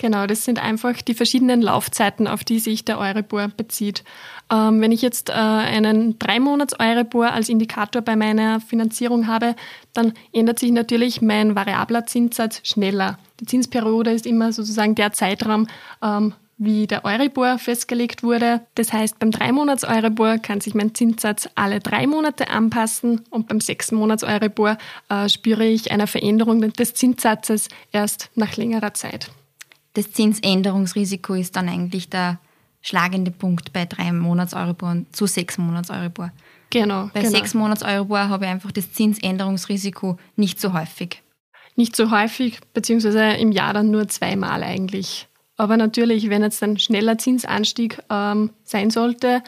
Genau, 0.00 0.26
das 0.26 0.46
sind 0.46 0.58
einfach 0.58 1.02
die 1.02 1.12
verschiedenen 1.12 1.60
Laufzeiten, 1.60 2.26
auf 2.26 2.42
die 2.42 2.58
sich 2.58 2.86
der 2.86 2.98
Euribor 2.98 3.48
bezieht. 3.48 4.02
Ähm, 4.50 4.80
wenn 4.80 4.92
ich 4.92 5.02
jetzt 5.02 5.28
äh, 5.28 5.32
einen 5.32 6.18
Drei-Monats-Euribor 6.18 7.30
als 7.30 7.50
Indikator 7.50 8.00
bei 8.00 8.16
meiner 8.16 8.60
Finanzierung 8.60 9.26
habe, 9.26 9.54
dann 9.92 10.14
ändert 10.32 10.58
sich 10.58 10.72
natürlich 10.72 11.20
mein 11.20 11.54
variabler 11.54 12.06
Zinssatz 12.06 12.62
schneller. 12.64 13.18
Die 13.40 13.46
Zinsperiode 13.46 14.10
ist 14.10 14.24
immer 14.24 14.54
sozusagen 14.54 14.94
der 14.94 15.12
Zeitraum, 15.12 15.66
ähm, 16.02 16.32
wie 16.60 16.86
der 16.86 17.06
Euribor 17.06 17.58
festgelegt 17.58 18.22
wurde. 18.22 18.60
Das 18.74 18.92
heißt, 18.92 19.18
beim 19.18 19.30
3-Monats-Euribor 19.30 20.36
kann 20.38 20.60
sich 20.60 20.74
mein 20.74 20.94
Zinssatz 20.94 21.48
alle 21.54 21.80
drei 21.80 22.06
Monate 22.06 22.50
anpassen 22.50 23.22
und 23.30 23.48
beim 23.48 23.58
6-Monats-Euribor 23.58 24.76
äh, 25.08 25.28
spüre 25.30 25.64
ich 25.64 25.90
eine 25.90 26.06
Veränderung 26.06 26.60
des 26.60 26.92
Zinssatzes 26.92 27.68
erst 27.92 28.30
nach 28.34 28.58
längerer 28.58 28.92
Zeit. 28.92 29.30
Das 29.94 30.12
Zinsänderungsrisiko 30.12 31.32
ist 31.32 31.56
dann 31.56 31.70
eigentlich 31.70 32.10
der 32.10 32.38
schlagende 32.82 33.30
Punkt 33.30 33.72
bei 33.72 33.84
3-Monats-Euribor 33.84 34.98
zu 35.12 35.24
6-Monats-Euribor. 35.24 36.30
Genau. 36.68 37.10
Bei 37.14 37.22
genau. 37.22 37.38
6-Monats-Euribor 37.38 38.28
habe 38.28 38.44
ich 38.44 38.50
einfach 38.50 38.70
das 38.70 38.92
Zinsänderungsrisiko 38.92 40.18
nicht 40.36 40.60
so 40.60 40.74
häufig. 40.74 41.22
Nicht 41.74 41.96
so 41.96 42.10
häufig, 42.10 42.58
beziehungsweise 42.74 43.22
im 43.38 43.50
Jahr 43.50 43.72
dann 43.72 43.90
nur 43.90 44.08
zweimal 44.08 44.62
eigentlich. 44.62 45.26
Aber 45.60 45.76
natürlich, 45.76 46.30
wenn 46.30 46.42
jetzt 46.42 46.62
ein 46.62 46.78
schneller 46.78 47.18
Zinsanstieg 47.18 47.98
ähm, 48.08 48.48
sein 48.64 48.88
sollte, 48.88 49.42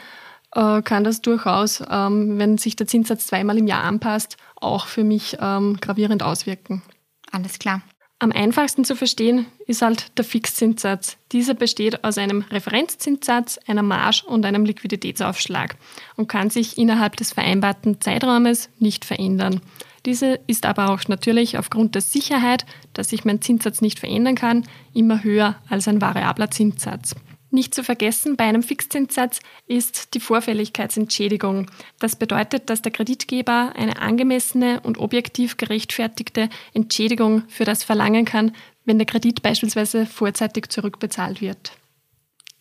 äh, 0.53 0.83
kann 0.83 1.03
das 1.03 1.23
durchaus, 1.23 1.81
ähm, 1.89 2.37
wenn 2.37 2.59
sich 2.59 2.75
der 2.75 2.85
Zinssatz 2.85 3.25
zweimal 3.25 3.57
im 3.57 3.65
Jahr 3.65 3.83
anpasst, 3.83 4.37
auch 4.55 4.85
für 4.85 5.03
mich 5.03 5.37
ähm, 5.41 5.77
gravierend 5.81 6.21
auswirken. 6.21 6.83
Alles 7.31 7.57
klar. 7.57 7.81
Am 8.19 8.31
einfachsten 8.31 8.85
zu 8.85 8.95
verstehen 8.95 9.47
ist 9.65 9.81
halt 9.81 10.15
der 10.19 10.23
Fixzinssatz. 10.23 11.17
Dieser 11.31 11.55
besteht 11.55 12.03
aus 12.03 12.19
einem 12.19 12.41
Referenzzinssatz, 12.41 13.59
einer 13.65 13.81
Marge 13.81 14.21
und 14.27 14.45
einem 14.45 14.65
Liquiditätsaufschlag 14.65 15.77
und 16.15 16.27
kann 16.27 16.51
sich 16.51 16.77
innerhalb 16.77 17.15
des 17.15 17.33
vereinbarten 17.33 18.01
Zeitraumes 18.01 18.69
nicht 18.77 19.03
verändern. 19.03 19.61
Diese 20.05 20.39
ist 20.47 20.65
aber 20.65 20.89
auch 20.89 21.07
natürlich 21.07 21.57
aufgrund 21.57 21.95
der 21.95 22.01
Sicherheit, 22.01 22.65
dass 22.93 23.09
sich 23.09 23.23
mein 23.23 23.41
Zinssatz 23.41 23.81
nicht 23.81 23.99
verändern 23.99 24.35
kann, 24.35 24.67
immer 24.93 25.23
höher 25.23 25.55
als 25.69 25.87
ein 25.87 26.01
variabler 26.01 26.51
Zinssatz. 26.51 27.15
Nicht 27.51 27.75
zu 27.75 27.83
vergessen 27.83 28.35
bei 28.35 28.45
einem 28.45 28.63
Fixzinssatz 28.63 29.39
ist 29.67 30.15
die 30.15 30.19
Vorfälligkeitsentschädigung. 30.19 31.69
Das 31.99 32.15
bedeutet, 32.15 32.69
dass 32.71 32.81
der 32.81 32.91
Kreditgeber 32.91 33.73
eine 33.75 34.01
angemessene 34.01 34.81
und 34.81 34.97
objektiv 34.97 35.57
gerechtfertigte 35.57 36.49
Entschädigung 36.73 37.43
für 37.49 37.63
das 37.63 37.83
verlangen 37.83 38.25
kann, 38.25 38.53
wenn 38.85 38.97
der 38.97 39.05
Kredit 39.05 39.43
beispielsweise 39.43 40.07
vorzeitig 40.07 40.69
zurückbezahlt 40.69 41.41
wird. 41.41 41.73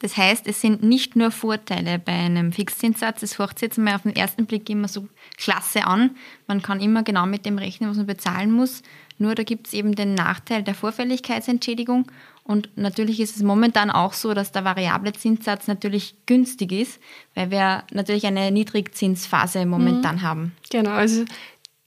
Das 0.03 0.17
heißt, 0.17 0.49
es 0.49 0.61
sind 0.61 0.83
nicht 0.83 1.15
nur 1.15 1.31
Vorteile 1.31 2.01
bei 2.01 2.13
einem 2.13 2.53
Fixzinssatz. 2.53 3.21
Das 3.21 3.39
hört 3.39 3.59
sich 3.59 3.69
jetzt 3.69 3.79
mal 3.79 3.95
auf 3.95 4.03
den 4.03 4.17
ersten 4.17 4.47
Blick 4.47 4.69
immer 4.69 4.89
so 4.89 5.07
klasse 5.37 5.87
an. 5.87 6.17
Man 6.49 6.61
kann 6.61 6.81
immer 6.81 7.05
genau 7.05 7.25
mit 7.25 7.47
dem 7.47 7.57
rechnen, 7.57 7.89
was 7.89 7.97
man 7.97 8.07
bezahlen 8.07 8.51
muss. 8.51 8.83
Nur 9.19 9.37
da 9.37 9.45
gibt 9.45 9.69
es 9.69 9.73
eben 9.73 9.95
den 9.95 10.15
Nachteil 10.15 10.65
der 10.65 10.75
Vorfälligkeitsentschädigung. 10.75 12.11
Und 12.43 12.71
natürlich 12.77 13.21
ist 13.21 13.37
es 13.37 13.45
momentan 13.45 13.91
auch 13.91 14.13
so, 14.13 14.35
dass 14.35 14.51
der 14.51 14.65
variable 14.65 15.13
Zinssatz 15.13 15.69
natürlich 15.69 16.17
günstig 16.27 16.73
ist, 16.73 17.01
weil 17.37 17.53
wir 17.53 17.85
natürlich 17.93 18.27
eine 18.27 18.51
Niedrigzinsphase 18.51 19.65
momentan 19.67 20.17
mhm. 20.17 20.23
haben. 20.23 20.53
Genau, 20.71 20.91
also 20.91 21.25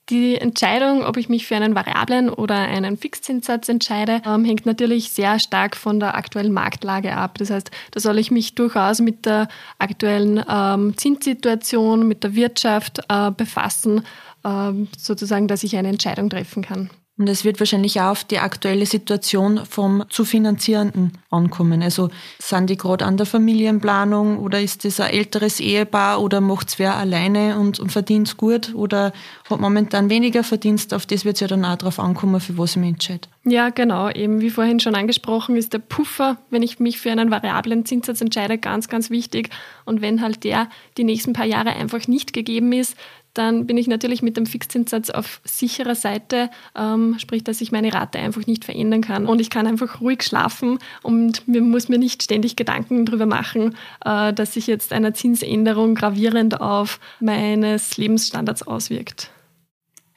die 0.09 0.35
Entscheidung, 0.35 1.03
ob 1.03 1.17
ich 1.17 1.29
mich 1.29 1.47
für 1.47 1.55
einen 1.55 1.75
variablen 1.75 2.29
oder 2.29 2.55
einen 2.55 2.97
Fixzinssatz 2.97 3.69
entscheide, 3.69 4.21
ähm, 4.25 4.45
hängt 4.45 4.65
natürlich 4.65 5.09
sehr 5.12 5.39
stark 5.39 5.75
von 5.75 6.00
der 6.00 6.15
aktuellen 6.15 6.53
Marktlage 6.53 7.15
ab. 7.15 7.38
Das 7.39 7.50
heißt, 7.50 7.71
da 7.91 8.00
soll 8.00 8.19
ich 8.19 8.29
mich 8.29 8.55
durchaus 8.55 9.00
mit 9.00 9.25
der 9.25 9.47
aktuellen 9.79 10.43
ähm, 10.47 10.95
Zinssituation, 10.97 12.07
mit 12.07 12.24
der 12.24 12.35
Wirtschaft 12.35 13.01
äh, 13.09 13.31
befassen, 13.31 14.03
ähm, 14.43 14.88
sozusagen, 14.97 15.47
dass 15.47 15.63
ich 15.63 15.75
eine 15.75 15.89
Entscheidung 15.89 16.29
treffen 16.29 16.63
kann. 16.63 16.89
Und 17.17 17.29
es 17.29 17.45
wird 17.45 17.60
wahrscheinlich 17.60 18.01
auch 18.01 18.12
auf 18.12 18.24
die 18.25 18.39
aktuelle 18.39 18.86
Situation 18.86 19.62
vom 19.65 20.03
zu 20.10 20.25
Finanzierenden 20.25 21.13
ankommen. 21.29 21.81
Also 21.81 22.10
sind 22.39 22.69
die 22.69 22.75
gerade 22.75 23.05
an 23.05 23.15
der 23.15 23.25
Familienplanung 23.25 24.38
oder 24.39 24.60
ist 24.60 24.84
das 24.84 25.00
ein 25.00 25.12
älteres 25.12 25.62
Ehepaar 25.62 26.22
oder 26.22 26.41
macht 26.41 26.67
es 26.69 26.79
wer 26.79 26.95
alleine 26.95 27.57
und, 27.57 27.79
und 27.79 27.93
verdient 27.93 28.36
gut 28.36 28.75
oder 28.75 29.13
hat 29.50 29.62
momentan 29.62 30.10
weniger 30.10 30.43
Verdienst? 30.43 30.93
Auf 30.93 31.05
das 31.05 31.24
wird 31.24 31.36
es 31.36 31.39
ja 31.39 31.48
dann 31.48 31.63
auch 31.63 31.77
darauf 31.77 32.00
ankommen, 32.00 32.41
für 32.41 32.57
was 32.57 32.72
ich 32.72 32.77
mich 32.77 32.89
entscheide. 32.89 33.29
Ja, 33.45 33.69
genau. 33.69 34.10
Eben 34.10 34.41
wie 34.41 34.50
vorhin 34.50 34.81
schon 34.81 34.95
angesprochen, 34.95 35.55
ist 35.55 35.72
der 35.72 35.79
Puffer, 35.79 36.38
wenn 36.50 36.63
ich 36.63 36.79
mich 36.79 37.00
für 37.00 37.12
einen 37.12 37.31
variablen 37.31 37.86
Zinssatz 37.86 38.19
entscheide, 38.19 38.57
ganz, 38.57 38.89
ganz 38.89 39.10
wichtig. 39.10 39.51
Und 39.86 40.01
wenn 40.01 40.22
halt 40.22 40.43
der 40.43 40.67
die 40.98 41.05
nächsten 41.05 41.31
paar 41.31 41.45
Jahre 41.45 41.69
einfach 41.69 42.07
nicht 42.07 42.34
gegeben 42.34 42.74
ist, 42.74 42.98
dann 43.36 43.68
bin 43.68 43.77
ich 43.77 43.88
natürlich 43.88 44.22
mit 44.22 44.38
dem 44.38 44.46
Fixzinssatz 44.46 45.10
auf 45.10 45.42
sicherer 45.44 45.96
Seite, 45.96 46.50
ähm, 46.75 47.18
sprich, 47.20 47.44
dass 47.44 47.62
ich 47.62 47.72
meine 47.72 47.94
Rate 47.94 48.18
einfach 48.18 48.48
nicht 48.48 48.65
verändern 48.65 49.01
kann. 49.01 49.25
Und 49.27 49.39
ich 49.39 49.50
kann 49.50 49.68
einfach 49.68 50.01
ruhig 50.01 50.24
schlafen 50.24 50.80
und 51.04 51.48
mir 51.48 51.62
muss 51.62 51.89
mir 51.89 52.00
nicht 52.00 52.24
ständig 52.24 52.56
Gedanken 52.56 53.06
darüber 53.06 53.25
machen, 53.25 53.75
äh, 54.04 54.34
dass 54.34 54.54
sich 54.54 54.68
jetzt 54.68 54.94
eine 54.94 55.13
Zinsänderung 55.13 55.96
gravierend 55.96 56.62
auf 56.62 57.00
meines 57.20 57.98
Lebensstandards 57.98 58.63
auswirkt. 58.63 59.30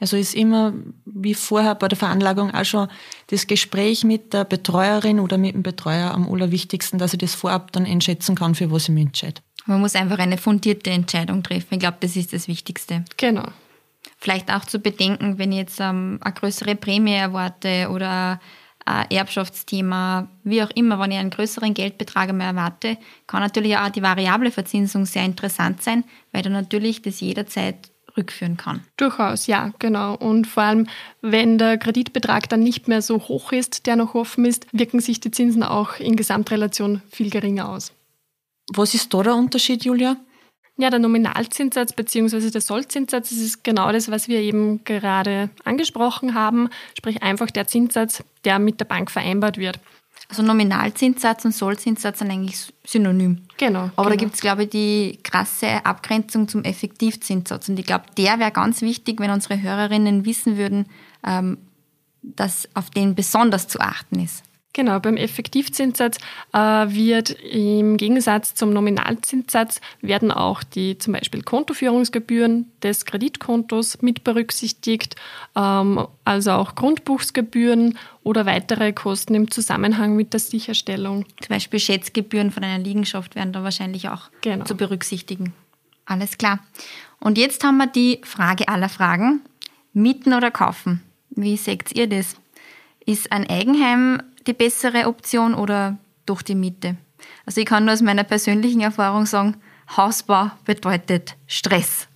Also 0.00 0.16
ist 0.16 0.34
immer, 0.34 0.74
wie 1.04 1.34
vorher 1.34 1.74
bei 1.74 1.88
der 1.88 1.98
Veranlagung 1.98 2.54
auch 2.54 2.64
schon, 2.64 2.88
das 3.28 3.48
Gespräch 3.48 4.04
mit 4.04 4.32
der 4.32 4.44
Betreuerin 4.44 5.18
oder 5.18 5.38
mit 5.38 5.54
dem 5.54 5.64
Betreuer 5.64 6.12
am 6.12 6.32
allerwichtigsten, 6.32 6.98
dass 6.98 7.14
ich 7.14 7.18
das 7.18 7.34
vorab 7.34 7.72
dann 7.72 7.84
einschätzen 7.84 8.36
kann, 8.36 8.54
für 8.54 8.70
was 8.70 8.84
ich 8.84 8.90
mich 8.90 9.06
entscheide. 9.06 9.40
Man 9.68 9.80
muss 9.80 9.94
einfach 9.94 10.18
eine 10.18 10.38
fundierte 10.38 10.90
Entscheidung 10.90 11.42
treffen. 11.42 11.74
Ich 11.74 11.78
glaube, 11.80 11.98
das 12.00 12.16
ist 12.16 12.32
das 12.32 12.48
Wichtigste. 12.48 13.04
Genau. 13.18 13.44
Vielleicht 14.16 14.50
auch 14.50 14.64
zu 14.64 14.78
bedenken, 14.78 15.38
wenn 15.38 15.52
ich 15.52 15.58
jetzt 15.58 15.78
ähm, 15.78 16.18
eine 16.22 16.34
größere 16.34 16.74
Prämie 16.74 17.12
erwarte 17.12 17.90
oder 17.90 18.40
ein 18.86 19.10
Erbschaftsthema, 19.10 20.28
wie 20.42 20.62
auch 20.62 20.70
immer, 20.70 20.98
wenn 20.98 21.10
ich 21.10 21.18
einen 21.18 21.28
größeren 21.28 21.74
Geldbetrag 21.74 22.32
mehr 22.32 22.48
erwarte, 22.48 22.96
kann 23.26 23.42
natürlich 23.42 23.76
auch 23.76 23.90
die 23.90 24.02
variable 24.02 24.50
Verzinsung 24.50 25.04
sehr 25.04 25.24
interessant 25.24 25.82
sein, 25.82 26.04
weil 26.32 26.42
du 26.42 26.48
natürlich 26.48 27.02
das 27.02 27.20
jederzeit 27.20 27.76
rückführen 28.16 28.56
kann. 28.56 28.84
Durchaus, 28.96 29.46
ja, 29.46 29.72
genau. 29.78 30.14
Und 30.14 30.46
vor 30.46 30.62
allem, 30.62 30.86
wenn 31.20 31.58
der 31.58 31.76
Kreditbetrag 31.76 32.48
dann 32.48 32.60
nicht 32.60 32.88
mehr 32.88 33.02
so 33.02 33.18
hoch 33.18 33.52
ist, 33.52 33.86
der 33.86 33.96
noch 33.96 34.14
offen 34.14 34.46
ist, 34.46 34.66
wirken 34.72 35.00
sich 35.00 35.20
die 35.20 35.30
Zinsen 35.30 35.62
auch 35.62 36.00
in 36.00 36.16
Gesamtrelation 36.16 37.02
viel 37.10 37.28
geringer 37.28 37.68
aus. 37.68 37.92
Was 38.74 38.94
ist 38.94 39.12
da 39.12 39.22
der 39.22 39.34
Unterschied, 39.34 39.84
Julia? 39.84 40.16
Ja, 40.80 40.90
der 40.90 41.00
Nominalzinssatz 41.00 41.92
bzw. 41.92 42.50
der 42.50 42.60
Sollzinssatz, 42.60 43.30
das 43.30 43.38
ist 43.38 43.64
genau 43.64 43.90
das, 43.90 44.10
was 44.10 44.28
wir 44.28 44.38
eben 44.38 44.84
gerade 44.84 45.50
angesprochen 45.64 46.34
haben, 46.34 46.68
sprich 46.96 47.20
einfach 47.22 47.50
der 47.50 47.66
Zinssatz, 47.66 48.22
der 48.44 48.60
mit 48.60 48.78
der 48.78 48.84
Bank 48.84 49.10
vereinbart 49.10 49.58
wird. 49.58 49.80
Also 50.28 50.42
Nominalzinssatz 50.42 51.44
und 51.46 51.54
Sollzinssatz 51.54 52.18
sind 52.18 52.30
eigentlich 52.30 52.72
synonym. 52.84 53.42
Genau. 53.56 53.90
Aber 53.96 53.96
genau. 53.96 54.08
da 54.10 54.16
gibt 54.16 54.34
es, 54.34 54.40
glaube 54.40 54.64
ich, 54.64 54.70
die 54.70 55.18
krasse 55.22 55.84
Abgrenzung 55.84 56.46
zum 56.46 56.64
Effektivzinssatz. 56.64 57.68
Und 57.68 57.78
ich 57.80 57.86
glaube, 57.86 58.04
der 58.16 58.38
wäre 58.38 58.52
ganz 58.52 58.82
wichtig, 58.82 59.20
wenn 59.20 59.30
unsere 59.30 59.60
Hörerinnen 59.60 60.26
wissen 60.26 60.58
würden, 60.58 60.86
ähm, 61.26 61.58
dass 62.22 62.68
auf 62.74 62.90
den 62.90 63.14
besonders 63.14 63.68
zu 63.68 63.80
achten 63.80 64.20
ist. 64.20 64.44
Genau, 64.74 65.00
beim 65.00 65.16
Effektivzinssatz 65.16 66.18
äh, 66.52 66.58
wird 66.58 67.30
im 67.30 67.96
Gegensatz 67.96 68.54
zum 68.54 68.72
Nominalzinssatz 68.72 69.80
werden 70.02 70.30
auch 70.30 70.62
die 70.62 70.98
zum 70.98 71.14
Beispiel 71.14 71.42
Kontoführungsgebühren 71.42 72.70
des 72.82 73.04
Kreditkontos 73.04 74.02
mit 74.02 74.24
berücksichtigt, 74.24 75.16
ähm, 75.56 76.06
also 76.24 76.52
auch 76.52 76.74
Grundbuchsgebühren 76.74 77.98
oder 78.22 78.46
weitere 78.46 78.92
Kosten 78.92 79.34
im 79.34 79.50
Zusammenhang 79.50 80.14
mit 80.14 80.32
der 80.32 80.40
Sicherstellung. 80.40 81.24
Zum 81.40 81.48
Beispiel 81.48 81.80
Schätzgebühren 81.80 82.50
von 82.50 82.62
einer 82.62 82.82
Liegenschaft 82.82 83.34
werden 83.34 83.52
da 83.52 83.64
wahrscheinlich 83.64 84.10
auch 84.10 84.30
genau. 84.42 84.64
zu 84.64 84.76
berücksichtigen. 84.76 85.54
Alles 86.04 86.38
klar. 86.38 86.60
Und 87.20 87.36
jetzt 87.36 87.64
haben 87.64 87.78
wir 87.78 87.86
die 87.86 88.20
Frage 88.22 88.68
aller 88.68 88.88
Fragen. 88.88 89.40
Mieten 89.92 90.34
oder 90.34 90.50
kaufen? 90.50 91.02
Wie 91.30 91.56
seht 91.56 91.96
ihr 91.96 92.06
das? 92.06 92.36
Ist 93.04 93.32
ein 93.32 93.48
Eigenheim 93.48 94.22
die 94.48 94.54
bessere 94.54 95.06
Option 95.06 95.54
oder 95.54 95.98
durch 96.26 96.42
die 96.42 96.56
Miete? 96.56 96.96
Also 97.46 97.60
ich 97.60 97.66
kann 97.66 97.84
nur 97.84 97.94
aus 97.94 98.02
meiner 98.02 98.24
persönlichen 98.24 98.80
Erfahrung 98.80 99.26
sagen, 99.26 99.56
Hausbau 99.96 100.50
bedeutet 100.64 101.36
Stress. 101.46 102.08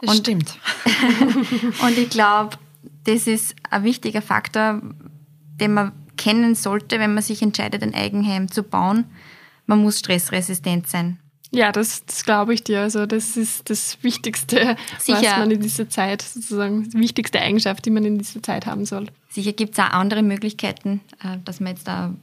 Das 0.00 0.10
und, 0.10 0.18
stimmt. 0.18 0.58
und 1.82 1.98
ich 1.98 2.10
glaube, 2.10 2.58
das 3.04 3.26
ist 3.26 3.54
ein 3.70 3.84
wichtiger 3.84 4.22
Faktor, 4.22 4.82
den 5.60 5.74
man 5.74 5.92
kennen 6.16 6.54
sollte, 6.54 6.98
wenn 6.98 7.14
man 7.14 7.22
sich 7.22 7.42
entscheidet, 7.42 7.82
ein 7.82 7.94
Eigenheim 7.94 8.50
zu 8.50 8.62
bauen. 8.62 9.04
Man 9.66 9.82
muss 9.82 10.00
stressresistent 10.00 10.88
sein. 10.88 11.18
Ja, 11.50 11.72
das, 11.72 12.04
das 12.04 12.24
glaube 12.24 12.54
ich 12.54 12.64
dir. 12.64 12.80
Also 12.80 13.06
das 13.06 13.36
ist 13.36 13.70
das 13.70 13.98
Wichtigste, 14.02 14.76
Sicher. 14.98 15.22
was 15.22 15.38
man 15.38 15.50
in 15.50 15.60
dieser 15.60 15.88
Zeit, 15.88 16.22
sozusagen, 16.22 16.90
die 16.90 16.98
wichtigste 16.98 17.40
Eigenschaft, 17.40 17.84
die 17.84 17.90
man 17.90 18.04
in 18.04 18.18
dieser 18.18 18.42
Zeit 18.42 18.66
haben 18.66 18.84
soll. 18.84 19.06
Sicher 19.36 19.52
gibt 19.52 19.74
es 19.74 19.78
auch 19.78 19.90
andere 19.90 20.22
Möglichkeiten, 20.22 21.02
äh, 21.22 21.36
dass 21.44 21.60
man 21.60 21.74
jetzt 21.74 21.86
da 21.86 22.14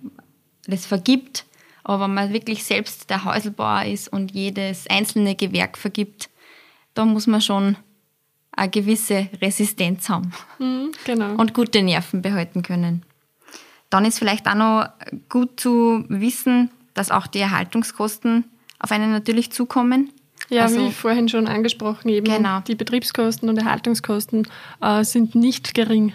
das 0.65 0.87
vergibt. 0.87 1.45
Aber 1.83 2.05
wenn 2.05 2.13
man 2.15 2.33
wirklich 2.33 2.63
selbst 2.63 3.07
der 3.11 3.23
Häuselbauer 3.23 3.85
ist 3.85 4.07
und 4.07 4.31
jedes 4.31 4.87
einzelne 4.87 5.35
Gewerk 5.35 5.77
vergibt, 5.77 6.31
da 6.95 7.05
muss 7.05 7.27
man 7.27 7.39
schon 7.39 7.75
eine 8.51 8.71
gewisse 8.71 9.29
Resistenz 9.43 10.09
haben. 10.09 10.33
Mhm, 10.57 10.91
genau. 11.05 11.35
Und 11.35 11.53
gute 11.53 11.83
Nerven 11.83 12.23
behalten 12.23 12.63
können. 12.63 13.03
Dann 13.91 14.05
ist 14.05 14.17
vielleicht 14.17 14.47
auch 14.47 14.55
noch 14.55 14.89
gut 15.29 15.59
zu 15.59 16.05
wissen, 16.09 16.71
dass 16.95 17.11
auch 17.11 17.27
die 17.27 17.41
Erhaltungskosten 17.41 18.45
auf 18.79 18.91
einen 18.91 19.11
natürlich 19.11 19.51
zukommen. 19.51 20.09
Ja, 20.49 20.63
also, 20.63 20.87
wie 20.87 20.91
vorhin 20.91 21.29
schon 21.29 21.45
angesprochen, 21.45 22.09
eben 22.09 22.25
genau. 22.25 22.61
die 22.61 22.73
Betriebskosten 22.73 23.49
und 23.49 23.57
Erhaltungskosten 23.59 24.47
äh, 24.81 25.03
sind 25.03 25.35
nicht 25.35 25.75
gering. 25.75 26.13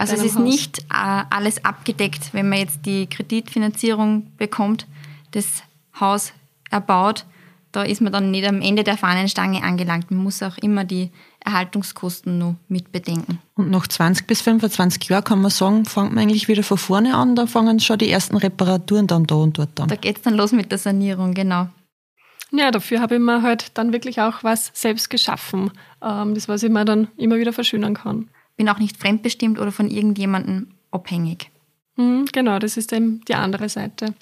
Also 0.00 0.14
es 0.14 0.24
ist 0.24 0.36
Haus. 0.36 0.44
nicht 0.44 0.78
äh, 0.90 1.24
alles 1.28 1.62
abgedeckt, 1.62 2.32
wenn 2.32 2.48
man 2.48 2.58
jetzt 2.58 2.86
die 2.86 3.06
Kreditfinanzierung 3.06 4.32
bekommt, 4.38 4.86
das 5.32 5.62
Haus 5.98 6.32
erbaut, 6.70 7.26
da 7.72 7.82
ist 7.82 8.00
man 8.00 8.10
dann 8.10 8.30
nicht 8.30 8.48
am 8.48 8.62
Ende 8.62 8.82
der 8.82 8.96
Fahnenstange 8.96 9.62
angelangt. 9.62 10.10
Man 10.10 10.22
muss 10.22 10.42
auch 10.42 10.56
immer 10.56 10.84
die 10.84 11.10
Erhaltungskosten 11.44 12.38
noch 12.38 12.56
mit 12.68 12.92
bedenken. 12.92 13.40
Und 13.54 13.70
nach 13.70 13.86
20 13.86 14.26
bis 14.26 14.40
25 14.40 15.04
Jahren 15.10 15.22
kann 15.22 15.42
man 15.42 15.50
sagen, 15.50 15.84
fängt 15.84 16.14
man 16.14 16.24
eigentlich 16.24 16.48
wieder 16.48 16.62
von 16.62 16.78
vorne 16.78 17.14
an, 17.14 17.36
da 17.36 17.46
fangen 17.46 17.78
schon 17.78 17.98
die 17.98 18.10
ersten 18.10 18.38
Reparaturen 18.38 19.06
dann 19.06 19.26
da 19.26 19.34
und 19.34 19.58
dort 19.58 19.78
an. 19.78 19.88
Da 19.88 19.96
geht 19.96 20.16
es 20.16 20.22
dann 20.22 20.34
los 20.34 20.52
mit 20.52 20.72
der 20.72 20.78
Sanierung, 20.78 21.34
genau. 21.34 21.68
Ja, 22.52 22.70
dafür 22.70 23.00
habe 23.00 23.16
ich 23.16 23.20
mir 23.20 23.42
halt 23.42 23.76
dann 23.76 23.92
wirklich 23.92 24.20
auch 24.20 24.42
was 24.42 24.70
selbst 24.72 25.10
geschaffen, 25.10 25.70
ähm, 26.02 26.34
das 26.34 26.48
was 26.48 26.62
ich 26.62 26.70
mir 26.70 26.84
dann 26.86 27.08
immer 27.18 27.36
wieder 27.36 27.52
verschönern 27.52 27.94
kann. 27.94 28.30
Bin 28.60 28.68
auch 28.68 28.78
nicht 28.78 28.98
fremdbestimmt 28.98 29.58
oder 29.58 29.72
von 29.72 29.88
irgendjemandem 29.88 30.66
abhängig. 30.90 31.50
Mhm, 31.96 32.26
genau, 32.30 32.58
das 32.58 32.76
ist 32.76 32.92
eben 32.92 33.22
die 33.26 33.34
andere 33.34 33.70
Seite. 33.70 34.12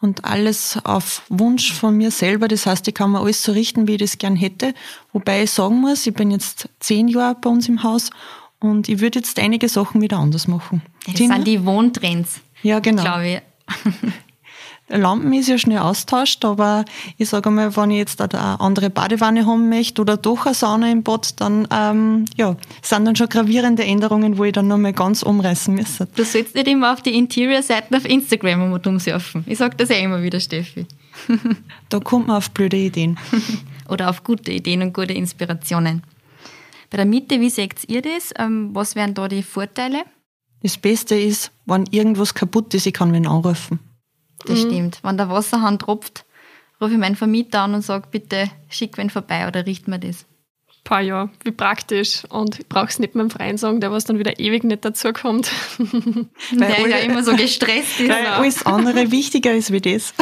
Und 0.00 0.24
alles 0.24 0.78
auf 0.84 1.22
Wunsch 1.28 1.72
von 1.72 1.96
mir 1.96 2.12
selber. 2.12 2.46
Das 2.46 2.66
heißt, 2.66 2.86
ich 2.86 2.94
kann 2.94 3.10
mir 3.10 3.18
alles 3.18 3.42
so 3.42 3.50
richten, 3.50 3.88
wie 3.88 3.94
ich 3.94 3.98
das 3.98 4.18
gern 4.18 4.36
hätte. 4.36 4.74
Wobei 5.12 5.42
ich 5.42 5.50
sagen 5.50 5.80
muss, 5.80 6.06
ich 6.06 6.14
bin 6.14 6.30
jetzt 6.30 6.68
zehn 6.78 7.08
Jahre 7.08 7.34
bei 7.40 7.50
uns 7.50 7.68
im 7.68 7.82
Haus 7.82 8.10
und 8.60 8.88
ich 8.88 9.00
würde 9.00 9.18
jetzt 9.18 9.40
einige 9.40 9.68
Sachen 9.68 10.00
wieder 10.00 10.20
anders 10.20 10.46
machen. 10.46 10.82
Das 11.06 11.16
Tina? 11.16 11.34
sind 11.34 11.48
die 11.48 11.66
Wohntrends. 11.66 12.40
Ja, 12.62 12.78
genau. 12.78 13.02
Glaube 13.02 13.28
ich. 13.28 13.42
Lampen 14.90 15.32
ist 15.32 15.48
ja 15.48 15.56
schnell 15.56 15.78
austauscht, 15.78 16.44
aber 16.44 16.84
ich 17.16 17.28
sage 17.28 17.50
mal, 17.50 17.76
wenn 17.76 17.90
ich 17.90 17.98
jetzt 17.98 18.20
eine 18.20 18.60
andere 18.60 18.90
Badewanne 18.90 19.46
haben 19.46 19.68
möchte 19.68 20.02
oder 20.02 20.16
doch 20.16 20.46
eine 20.46 20.54
Sauna 20.54 20.90
im 20.90 21.02
Bad, 21.02 21.40
dann 21.40 21.68
ähm, 21.70 22.24
ja, 22.36 22.56
sind 22.82 23.04
dann 23.04 23.16
schon 23.16 23.28
gravierende 23.28 23.84
Änderungen, 23.84 24.36
wo 24.36 24.44
ich 24.44 24.52
dann 24.52 24.68
nochmal 24.68 24.92
ganz 24.92 25.22
umreißen 25.22 25.74
müsste. 25.74 26.08
Du 26.16 26.24
sollst 26.24 26.54
nicht 26.54 26.66
immer 26.68 26.92
auf 26.92 27.02
die 27.02 27.16
Interior-Seiten 27.16 27.94
auf 27.94 28.04
Instagram 28.04 28.62
einmal 28.62 28.80
umsurfen. 28.84 29.44
Ich 29.46 29.58
sage 29.58 29.76
das 29.76 29.90
ja 29.90 29.96
immer 29.96 30.22
wieder, 30.22 30.40
Steffi. 30.40 30.86
da 31.88 32.00
kommt 32.00 32.26
man 32.26 32.36
auf 32.36 32.50
blöde 32.50 32.76
Ideen. 32.76 33.18
oder 33.88 34.10
auf 34.10 34.24
gute 34.24 34.50
Ideen 34.52 34.82
und 34.82 34.92
gute 34.92 35.12
Inspirationen. 35.12 36.02
Bei 36.90 36.96
der 36.96 37.06
Miete, 37.06 37.40
wie 37.40 37.50
seht 37.50 37.88
ihr 37.88 38.02
das? 38.02 38.32
Ähm, 38.36 38.70
was 38.72 38.96
wären 38.96 39.14
da 39.14 39.28
die 39.28 39.42
Vorteile? 39.42 40.02
Das 40.62 40.76
Beste 40.76 41.14
ist, 41.14 41.52
wenn 41.66 41.86
irgendwas 41.90 42.34
kaputt 42.34 42.74
ist, 42.74 42.86
ich 42.86 42.92
kann 42.92 43.12
wen 43.12 43.26
anrufen. 43.26 43.78
Das 44.46 44.64
mhm. 44.64 44.68
stimmt. 44.68 44.98
Wenn 45.02 45.16
der 45.16 45.28
Wasserhahn 45.30 45.78
tropft, 45.78 46.24
rufe 46.80 46.92
ich 46.92 46.98
meinen 46.98 47.16
Vermieter 47.16 47.60
an 47.60 47.74
und 47.74 47.82
sage, 47.82 48.08
bitte 48.10 48.50
schick 48.68 48.96
wen 48.98 49.10
vorbei 49.10 49.46
oder 49.46 49.66
richt 49.66 49.88
mir 49.88 49.98
das. 49.98 50.26
Paar 50.82 51.02
ja, 51.02 51.28
wie 51.44 51.50
praktisch. 51.50 52.24
Und 52.30 52.58
ich 52.58 52.68
brauche 52.68 52.86
es 52.86 52.98
nicht 52.98 53.14
meinem 53.14 53.30
Freien 53.30 53.58
sagen, 53.58 53.80
der 53.80 53.92
was 53.92 54.04
dann 54.04 54.18
wieder 54.18 54.40
ewig 54.40 54.64
nicht 54.64 54.84
dazukommt. 54.84 55.50
Weil 55.78 56.28
der 56.58 56.88
ja 56.88 56.96
immer 56.98 57.22
so 57.22 57.36
gestresst 57.36 58.00
ist. 58.00 58.08
Weil 58.08 58.24
genau. 58.24 58.36
alles 58.36 58.64
andere 58.64 59.10
wichtiger 59.10 59.52
ist 59.52 59.72
wie 59.72 59.82
das. 59.82 60.14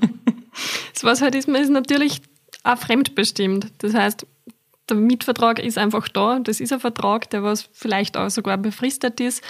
das 0.94 1.02
was 1.02 1.20
halt 1.20 1.34
ist, 1.34 1.48
man 1.48 1.62
ist 1.62 1.70
natürlich 1.70 2.22
auch 2.62 2.78
fremdbestimmt. 2.78 3.72
Das 3.78 3.92
heißt, 3.92 4.24
der 4.88 4.96
Mietvertrag 4.96 5.58
ist 5.58 5.78
einfach 5.78 6.08
da. 6.08 6.38
Das 6.38 6.60
ist 6.60 6.72
ein 6.72 6.80
Vertrag, 6.80 7.30
der 7.30 7.42
was 7.42 7.68
vielleicht 7.72 8.16
auch 8.16 8.30
sogar 8.30 8.58
befristet 8.58 9.20
ist. 9.20 9.42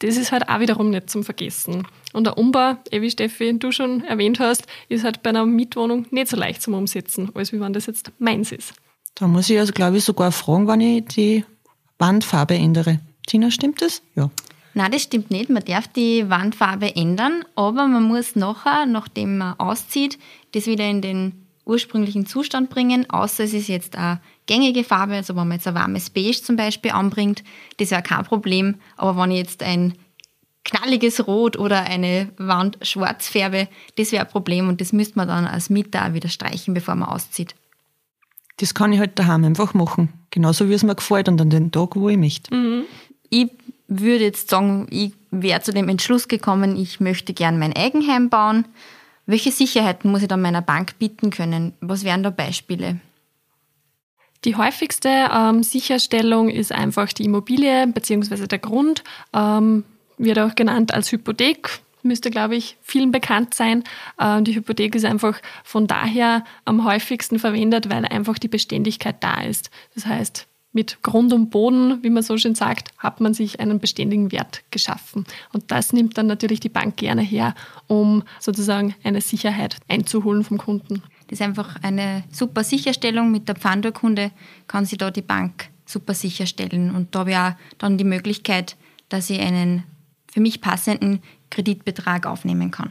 Das 0.00 0.16
ist 0.16 0.32
halt 0.32 0.48
auch 0.48 0.60
wiederum 0.60 0.90
nicht 0.90 1.10
zum 1.10 1.22
Vergessen. 1.22 1.86
Und 2.14 2.24
der 2.24 2.38
Umbau, 2.38 2.76
eh 2.90 3.02
wie 3.02 3.10
Steffi, 3.10 3.58
du 3.58 3.72
schon 3.72 4.04
erwähnt 4.04 4.38
hast, 4.38 4.66
ist 4.88 5.04
halt 5.04 5.22
bei 5.22 5.30
einer 5.30 5.44
Mietwohnung 5.44 6.06
nicht 6.10 6.28
so 6.28 6.36
leicht 6.36 6.62
zum 6.62 6.74
Umsetzen, 6.74 7.30
als 7.34 7.52
wie 7.52 7.60
wenn 7.60 7.72
das 7.72 7.86
jetzt 7.86 8.12
meins 8.18 8.52
ist. 8.52 8.72
Da 9.16 9.26
muss 9.26 9.50
ich 9.50 9.58
also, 9.58 9.72
glaube 9.72 9.98
ich, 9.98 10.04
sogar 10.04 10.30
fragen, 10.32 10.66
wann 10.68 10.80
ich 10.80 11.04
die 11.06 11.44
Wandfarbe 11.98 12.54
ändere. 12.54 13.00
Tina, 13.26 13.50
stimmt 13.50 13.82
das? 13.82 14.00
Ja. 14.14 14.30
Nein, 14.74 14.92
das 14.92 15.02
stimmt 15.02 15.30
nicht. 15.30 15.50
Man 15.50 15.64
darf 15.64 15.88
die 15.88 16.28
Wandfarbe 16.30 16.94
ändern, 16.94 17.44
aber 17.56 17.86
man 17.86 18.04
muss 18.04 18.36
nachher, 18.36 18.86
nachdem 18.86 19.38
man 19.38 19.58
auszieht, 19.58 20.18
das 20.52 20.66
wieder 20.66 20.88
in 20.88 21.00
den 21.00 21.46
ursprünglichen 21.64 22.26
Zustand 22.26 22.70
bringen, 22.70 23.08
außer 23.08 23.44
es 23.44 23.54
ist 23.54 23.68
jetzt 23.68 23.96
eine 23.96 24.20
gängige 24.46 24.84
Farbe, 24.84 25.14
also 25.14 25.34
wenn 25.34 25.48
man 25.48 25.58
jetzt 25.58 25.66
ein 25.66 25.74
warmes 25.74 26.10
Beige 26.10 26.42
zum 26.42 26.56
Beispiel 26.56 26.90
anbringt, 26.90 27.42
das 27.78 27.90
wäre 27.90 28.02
kein 28.02 28.24
Problem, 28.24 28.76
aber 28.96 29.20
wenn 29.20 29.30
ich 29.30 29.38
jetzt 29.38 29.62
ein 29.62 29.94
knalliges 30.64 31.26
Rot 31.26 31.58
oder 31.58 31.82
eine 31.82 32.30
Wand 32.38 32.78
schwarz 32.82 33.28
färbe, 33.28 33.68
das 33.96 34.12
wäre 34.12 34.24
ein 34.24 34.30
Problem 34.30 34.68
und 34.68 34.80
das 34.80 34.92
müsste 34.92 35.16
man 35.16 35.28
dann 35.28 35.46
als 35.46 35.70
Mieter 35.70 36.06
auch 36.06 36.14
wieder 36.14 36.28
streichen, 36.28 36.74
bevor 36.74 36.94
man 36.94 37.08
auszieht. 37.08 37.54
Das 38.58 38.74
kann 38.74 38.92
ich 38.92 39.00
halt 39.00 39.18
daheim 39.18 39.44
einfach 39.44 39.74
machen, 39.74 40.12
genauso 40.30 40.68
wie 40.68 40.74
es 40.74 40.82
mir 40.82 40.94
gefällt 40.94 41.28
und 41.28 41.40
an 41.40 41.50
den 41.50 41.72
Tag, 41.72 41.96
wo 41.96 42.08
ich 42.08 42.16
möchte. 42.16 42.54
Mhm. 42.54 42.84
Ich 43.28 43.50
würde 43.88 44.24
jetzt 44.24 44.48
sagen, 44.48 44.86
ich 44.90 45.12
wäre 45.30 45.60
zu 45.60 45.72
dem 45.72 45.88
Entschluss 45.88 46.28
gekommen, 46.28 46.76
ich 46.76 47.00
möchte 47.00 47.34
gern 47.34 47.58
mein 47.58 47.74
Eigenheim 47.74 48.30
bauen 48.30 48.64
welche 49.26 49.52
Sicherheiten 49.52 50.10
muss 50.10 50.22
ich 50.22 50.28
dann 50.28 50.42
meiner 50.42 50.62
Bank 50.62 50.98
bieten 50.98 51.30
können? 51.30 51.72
Was 51.80 52.04
wären 52.04 52.22
da 52.22 52.30
Beispiele? 52.30 53.00
Die 54.44 54.56
häufigste 54.56 55.08
ähm, 55.32 55.62
Sicherstellung 55.62 56.50
ist 56.50 56.72
einfach 56.72 57.12
die 57.12 57.24
Immobilie 57.24 57.86
bzw. 57.86 58.46
der 58.46 58.58
Grund. 58.58 59.02
Ähm, 59.32 59.84
wird 60.18 60.38
auch 60.38 60.54
genannt 60.54 60.94
als 60.94 61.12
Hypothek, 61.12 61.80
müsste, 62.02 62.30
glaube 62.30 62.56
ich, 62.56 62.76
vielen 62.82 63.10
bekannt 63.10 63.54
sein. 63.54 63.82
Äh, 64.18 64.42
die 64.42 64.54
Hypothek 64.54 64.94
ist 64.94 65.04
einfach 65.04 65.40
von 65.64 65.86
daher 65.86 66.44
am 66.64 66.84
häufigsten 66.84 67.38
verwendet, 67.38 67.90
weil 67.90 68.04
einfach 68.04 68.38
die 68.38 68.48
Beständigkeit 68.48 69.16
da 69.20 69.42
ist. 69.42 69.70
Das 69.94 70.06
heißt, 70.06 70.46
mit 70.74 71.02
Grund 71.02 71.32
und 71.32 71.50
Boden, 71.50 72.02
wie 72.02 72.10
man 72.10 72.22
so 72.22 72.36
schön 72.36 72.56
sagt, 72.56 72.90
hat 72.98 73.20
man 73.20 73.32
sich 73.32 73.60
einen 73.60 73.78
beständigen 73.78 74.32
Wert 74.32 74.64
geschaffen. 74.70 75.24
Und 75.52 75.70
das 75.70 75.92
nimmt 75.92 76.18
dann 76.18 76.26
natürlich 76.26 76.58
die 76.58 76.68
Bank 76.68 76.96
gerne 76.96 77.22
her, 77.22 77.54
um 77.86 78.24
sozusagen 78.40 78.94
eine 79.04 79.20
Sicherheit 79.20 79.76
einzuholen 79.88 80.42
vom 80.42 80.58
Kunden. 80.58 81.02
Das 81.28 81.38
ist 81.38 81.42
einfach 81.42 81.76
eine 81.82 82.24
super 82.30 82.64
Sicherstellung. 82.64 83.30
Mit 83.30 83.48
der 83.48 83.54
Pfandurkunde 83.54 84.32
kann 84.66 84.84
sie 84.84 84.96
da 84.96 85.12
die 85.12 85.22
Bank 85.22 85.70
super 85.86 86.12
sicherstellen. 86.12 86.92
Und 86.94 87.14
da 87.14 87.20
habe 87.20 87.30
ich 87.30 87.36
auch 87.36 87.52
dann 87.78 87.96
die 87.96 88.04
Möglichkeit, 88.04 88.76
dass 89.08 89.30
ich 89.30 89.40
einen 89.40 89.84
für 90.34 90.40
mich 90.40 90.60
passenden 90.60 91.22
Kreditbetrag 91.48 92.26
aufnehmen 92.26 92.72
kann. 92.72 92.90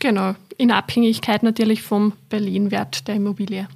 Genau, 0.00 0.34
in 0.56 0.72
Abhängigkeit 0.72 1.44
natürlich 1.44 1.82
vom 1.82 2.14
Berlin-Wert 2.30 3.06
der 3.06 3.14
Immobilie. 3.14 3.68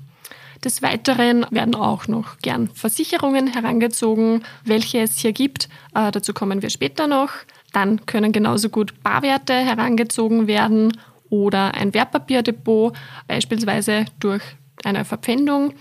Des 0.65 0.83
Weiteren 0.83 1.47
werden 1.51 1.77
auch 1.77 2.09
noch 2.09 2.39
gern 2.39 2.69
Versicherungen 2.71 3.47
herangezogen, 3.47 4.43
welche 4.65 4.99
es 4.99 5.19
hier 5.19 5.33
gibt. 5.33 5.69
Äh, 5.95 6.11
dazu 6.11 6.35
kommen 6.35 6.61
wir 6.61 6.71
später 6.71 7.07
noch. 7.07 7.31
Dann 7.73 8.05
können 8.05 8.33
genauso 8.33 8.69
gut 8.69 9.01
Barwerte 9.05 9.55
herangezogen 9.55 10.49
werden 10.49 10.99
oder 11.29 11.75
ein 11.75 11.95
Wertpapierdepot, 11.95 12.97
beispielsweise 13.29 14.07
durch 14.19 14.43
eine 14.83 15.05
Verpfändung 15.05 15.75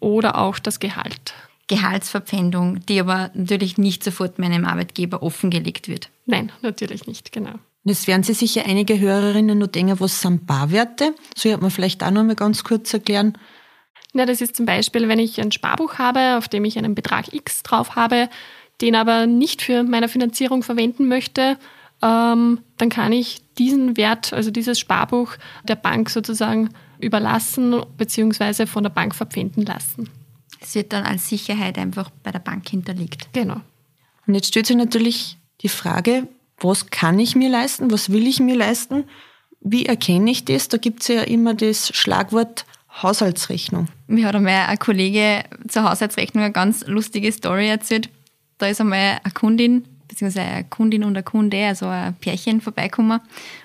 oder 0.00 0.38
auch 0.38 0.58
das 0.58 0.80
Gehalt. 0.80 1.34
Gehaltsverpfändung, 1.68 2.84
die 2.86 3.00
aber 3.00 3.30
natürlich 3.34 3.78
nicht 3.78 4.04
sofort 4.04 4.38
meinem 4.38 4.64
Arbeitgeber 4.64 5.22
offengelegt 5.22 5.88
wird. 5.88 6.10
Nein, 6.26 6.52
natürlich 6.62 7.06
nicht, 7.06 7.32
genau. 7.32 7.54
Jetzt 7.84 8.06
werden 8.06 8.22
Sie 8.22 8.34
sicher 8.34 8.64
einige 8.66 9.00
Hörerinnen 9.00 9.58
nur 9.58 9.68
denken, 9.68 9.98
was 9.98 10.20
sind 10.20 10.46
Barwerte? 10.46 11.14
So 11.36 11.52
hat 11.52 11.62
man 11.62 11.70
vielleicht 11.70 12.02
auch 12.04 12.10
noch 12.10 12.22
mal 12.22 12.36
ganz 12.36 12.62
kurz 12.62 12.92
erklären. 12.94 13.36
Ja, 14.14 14.26
das 14.26 14.40
ist 14.40 14.56
zum 14.56 14.66
Beispiel, 14.66 15.08
wenn 15.08 15.18
ich 15.18 15.40
ein 15.40 15.52
Sparbuch 15.52 15.94
habe, 15.94 16.36
auf 16.36 16.48
dem 16.48 16.64
ich 16.64 16.78
einen 16.78 16.94
Betrag 16.94 17.32
X 17.32 17.62
drauf 17.62 17.96
habe, 17.96 18.28
den 18.80 18.94
aber 18.94 19.26
nicht 19.26 19.62
für 19.62 19.82
meine 19.82 20.08
Finanzierung 20.08 20.62
verwenden 20.62 21.08
möchte, 21.08 21.56
ähm, 22.02 22.60
dann 22.78 22.88
kann 22.88 23.12
ich 23.12 23.42
diesen 23.58 23.96
Wert, 23.96 24.32
also 24.32 24.50
dieses 24.50 24.78
Sparbuch, 24.78 25.36
der 25.64 25.76
Bank 25.76 26.10
sozusagen 26.10 26.70
überlassen 26.98 27.80
bzw. 27.96 28.66
von 28.66 28.82
der 28.82 28.90
Bank 28.90 29.14
verpfänden 29.14 29.64
lassen. 29.64 30.08
Es 30.62 30.74
wird 30.74 30.92
dann 30.92 31.04
als 31.04 31.28
Sicherheit 31.28 31.78
einfach 31.78 32.10
bei 32.22 32.30
der 32.30 32.38
Bank 32.38 32.68
hinterlegt. 32.68 33.28
Genau. 33.32 33.60
Und 34.26 34.34
jetzt 34.34 34.48
stellt 34.48 34.66
sich 34.66 34.76
natürlich 34.76 35.38
die 35.60 35.68
Frage, 35.68 36.28
was 36.58 36.90
kann 36.90 37.18
ich 37.18 37.34
mir 37.34 37.50
leisten, 37.50 37.90
was 37.90 38.10
will 38.10 38.26
ich 38.26 38.40
mir 38.40 38.56
leisten, 38.56 39.04
wie 39.60 39.86
erkenne 39.86 40.30
ich 40.30 40.44
das? 40.44 40.68
Da 40.68 40.76
gibt 40.76 41.02
es 41.02 41.08
ja 41.08 41.22
immer 41.22 41.54
das 41.54 41.94
Schlagwort 41.94 42.64
Haushaltsrechnung. 43.02 43.88
Mir 44.06 44.26
hat 44.26 44.34
einmal 44.34 44.66
ein 44.66 44.78
Kollege 44.78 45.44
zur 45.68 45.84
Haushaltsrechnung 45.84 46.44
eine 46.44 46.52
ganz 46.52 46.86
lustige 46.86 47.32
Story 47.32 47.68
erzählt. 47.68 48.10
Da 48.58 48.66
ist 48.66 48.80
einmal 48.80 49.18
eine 49.22 49.32
Kundin, 49.32 49.84
beziehungsweise 50.12 50.46
eine 50.46 50.64
Kundin 50.64 51.04
und 51.04 51.16
ein 51.16 51.24
Kunde, 51.24 51.66
also 51.66 51.86
ein 51.86 52.14
Pärchen 52.14 52.60
vorbeikommen. 52.60 53.20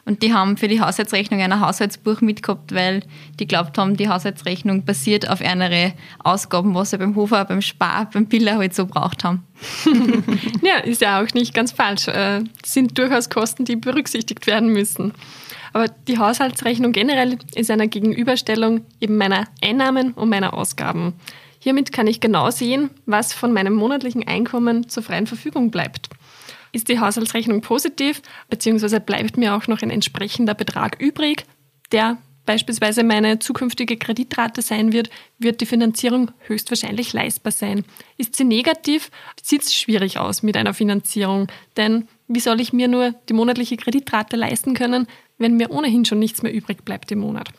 Und 0.05 0.23
die 0.23 0.33
haben 0.33 0.55
für 0.55 0.69
die 0.69 0.79
Haushaltsrechnung 0.79 1.41
ein 1.41 1.60
Haushaltsbuch 1.60 2.21
mitgehabt, 2.21 2.73
weil 2.73 3.03
die 3.38 3.47
glaubt 3.47 3.77
haben, 3.77 3.97
die 3.97 4.07
Haushaltsrechnung 4.07 4.86
basiert 4.86 5.29
auf 5.29 5.41
einer 5.41 5.91
Ausgaben, 6.19 6.73
was 6.73 6.91
sie 6.91 6.97
beim 6.97 7.15
Hofer, 7.15 7.43
beim 7.43 7.62
Spar, 7.62 8.10
beim 8.13 8.27
Piller 8.27 8.57
halt 8.57 8.73
so 8.73 8.86
braucht 8.86 9.25
haben. 9.25 9.43
ja, 10.62 10.77
ist 10.77 11.01
ja 11.01 11.21
auch 11.21 11.33
nicht 11.33 11.53
ganz 11.53 11.73
falsch. 11.73 12.07
Äh, 12.07 12.43
sind 12.65 12.97
durchaus 12.97 13.29
Kosten, 13.29 13.65
die 13.65 13.75
berücksichtigt 13.75 14.47
werden 14.47 14.69
müssen. 14.69 15.13
Aber 15.73 15.89
die 16.07 16.17
Haushaltsrechnung 16.17 16.93
generell 16.93 17.38
ist 17.55 17.69
eine 17.69 17.89
Gegenüberstellung 17.89 18.86
eben 19.01 19.17
meiner 19.17 19.47
Einnahmen 19.62 20.13
und 20.13 20.29
meiner 20.29 20.53
Ausgaben. 20.53 21.13
Hiermit 21.60 21.91
kann 21.91 22.07
ich 22.07 22.21
genau 22.21 22.51
sehen, 22.51 22.89
was 23.05 23.33
von 23.33 23.51
meinem 23.51 23.73
monatlichen 23.73 24.25
Einkommen 24.25 24.88
zur 24.88 25.03
freien 25.03 25.27
Verfügung 25.27 25.71
bleibt. 25.71 26.10
Ist 26.78 26.90
die 26.90 27.00
Haushaltsrechnung 27.00 27.62
positiv, 27.62 28.22
beziehungsweise 28.52 29.00
bleibt 29.00 29.36
mir 29.36 29.56
auch 29.56 29.66
noch 29.66 29.82
ein 29.82 29.90
entsprechender 29.90 30.54
Betrag 30.54 31.02
übrig, 31.02 31.48
der 31.92 32.18
beispielsweise 32.46 33.04
meine 33.04 33.40
zukünftige 33.40 33.98
Kreditrate 33.98 34.62
sein 34.62 34.94
wird, 34.94 35.10
wird 35.40 35.60
die 35.60 35.66
Finanzierung 35.66 36.30
höchstwahrscheinlich 36.42 37.13
leistbar 37.13 37.52
sein. 37.52 37.84
Ist 38.18 38.36
sie 38.36 38.44
negativ, 38.44 39.10
sieht 39.42 39.63
es 39.63 39.74
schwierig 39.74 40.20
aus 40.20 40.44
mit 40.44 40.56
einer 40.56 40.76
Finanzierung, 40.76 41.48
denn 41.78 42.08
wie 42.28 42.42
soll 42.42 42.62
ich 42.62 42.74
mir 42.74 42.88
nur 42.88 43.16
die 43.28 43.34
monatliche 43.34 43.76
Kreditrate 43.76 44.38
leisten 44.38 44.76
können, 44.76 45.08
wenn 45.40 45.58
mir 45.58 45.72
ohnehin 45.72 46.06
schon 46.06 46.20
nichts 46.20 46.44
mehr 46.44 46.54
übrig 46.54 46.86
bleibt 46.86 47.12
im 47.12 47.18
Monat? 47.18 47.50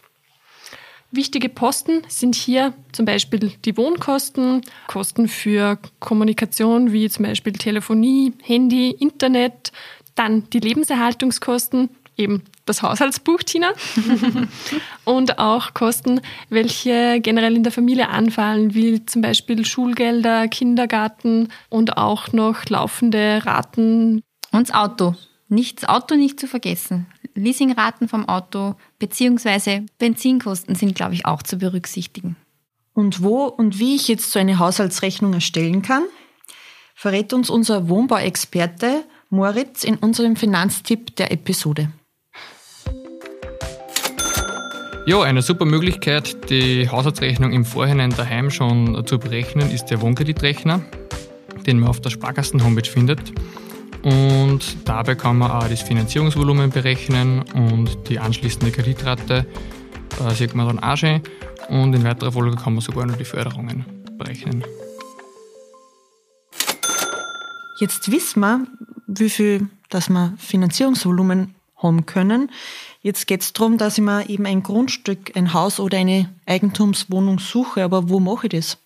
Wichtige 1.10 1.48
Posten 1.48 2.02
sind 2.08 2.34
hier 2.34 2.74
zum 2.92 3.06
Beispiel 3.06 3.52
die 3.64 3.78
Wohnkosten, 3.78 4.60
Kosten 4.88 5.26
für 5.26 5.78
Kommunikation 6.00 6.92
wie 6.92 7.08
zum 7.08 7.24
Beispiel 7.24 7.54
Telefonie, 7.54 8.34
Handy, 8.42 8.90
Internet, 8.90 9.72
Dann 10.14 10.50
die 10.50 10.58
Lebenserhaltungskosten, 10.58 11.88
eben 12.18 12.42
das 12.66 12.82
Haushaltsbuch, 12.82 13.42
Tina. 13.42 13.72
und 15.04 15.38
auch 15.38 15.72
Kosten, 15.72 16.20
welche 16.50 17.20
generell 17.20 17.56
in 17.56 17.62
der 17.62 17.72
Familie 17.72 18.10
anfallen, 18.10 18.74
wie 18.74 19.06
zum 19.06 19.22
Beispiel 19.22 19.64
Schulgelder, 19.64 20.48
Kindergarten 20.48 21.48
und 21.70 21.96
auch 21.96 22.32
noch 22.32 22.66
laufende 22.66 23.40
Raten. 23.46 24.22
Und 24.50 24.68
das 24.68 24.74
Auto. 24.74 25.14
Nicht 25.48 25.82
das 25.82 25.88
Auto 25.88 26.16
nicht 26.16 26.38
zu 26.38 26.46
vergessen. 26.46 27.06
Leasingraten 27.38 28.08
vom 28.08 28.28
Auto 28.28 28.74
bzw. 28.98 29.82
Benzinkosten 29.98 30.74
sind, 30.74 30.94
glaube 30.94 31.14
ich, 31.14 31.26
auch 31.26 31.42
zu 31.42 31.58
berücksichtigen. 31.58 32.36
Und 32.94 33.22
wo 33.22 33.44
und 33.44 33.78
wie 33.78 33.94
ich 33.94 34.08
jetzt 34.08 34.32
so 34.32 34.38
eine 34.38 34.58
Haushaltsrechnung 34.58 35.32
erstellen 35.32 35.82
kann, 35.82 36.02
verrät 36.94 37.32
uns 37.32 37.48
unser 37.48 37.88
Wohnbauexperte 37.88 39.04
Moritz 39.30 39.84
in 39.84 39.96
unserem 39.96 40.34
Finanztipp 40.34 41.14
der 41.16 41.30
Episode. 41.30 41.90
Ja, 45.06 45.22
eine 45.22 45.40
super 45.40 45.64
Möglichkeit, 45.64 46.50
die 46.50 46.88
Haushaltsrechnung 46.88 47.52
im 47.52 47.64
Vorhinein 47.64 48.10
daheim 48.10 48.50
schon 48.50 49.06
zu 49.06 49.18
berechnen, 49.18 49.70
ist 49.70 49.86
der 49.86 50.02
Wohnkredititrechner, 50.02 50.80
den 51.66 51.78
man 51.78 51.88
auf 51.88 52.00
der 52.00 52.10
Sparkassen-Homepage 52.10 52.90
findet. 52.90 53.32
Und 54.02 54.88
dabei 54.88 55.14
kann 55.14 55.38
man 55.38 55.50
auch 55.50 55.68
das 55.68 55.82
Finanzierungsvolumen 55.82 56.70
berechnen 56.70 57.42
und 57.54 58.08
die 58.08 58.18
anschließende 58.18 58.70
Kreditrate 58.70 59.46
äh, 60.20 60.34
sieht 60.34 60.54
man 60.54 60.66
dann 60.66 60.78
auch 60.78 60.96
schon. 60.96 61.20
Und 61.68 61.94
in 61.94 62.04
weiterer 62.04 62.32
Folge 62.32 62.56
kann 62.56 62.74
man 62.74 62.80
sogar 62.80 63.06
noch 63.06 63.16
die 63.16 63.24
Förderungen 63.24 63.84
berechnen. 64.16 64.64
Jetzt 67.80 68.10
wissen 68.10 68.40
wir, 68.40 68.66
wie 69.06 69.30
viel 69.30 69.68
dass 69.88 70.08
wir 70.08 70.34
Finanzierungsvolumen 70.38 71.54
haben 71.76 72.06
können. 72.06 72.50
Jetzt 73.00 73.26
geht 73.26 73.42
es 73.42 73.52
darum, 73.52 73.78
dass 73.78 73.98
ich 73.98 74.04
mir 74.04 74.28
eben 74.28 74.46
ein 74.46 74.62
Grundstück, 74.62 75.36
ein 75.36 75.54
Haus 75.54 75.80
oder 75.80 75.98
eine 75.98 76.28
Eigentumswohnung 76.46 77.38
suche. 77.38 77.84
Aber 77.84 78.08
wo 78.08 78.20
mache 78.20 78.48
ich 78.48 78.52
das? 78.52 78.78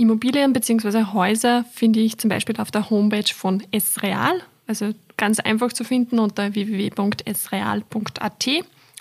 Immobilien 0.00 0.52
bzw. 0.52 1.04
Häuser 1.12 1.64
finde 1.72 2.00
ich 2.00 2.18
zum 2.18 2.28
Beispiel 2.28 2.56
auf 2.58 2.70
der 2.70 2.90
Homepage 2.90 3.32
von 3.34 3.62
Esreal, 3.70 4.40
also 4.66 4.92
ganz 5.16 5.40
einfach 5.40 5.72
zu 5.72 5.84
finden 5.84 6.18
unter 6.18 6.54
www.esreal.at. 6.54 8.48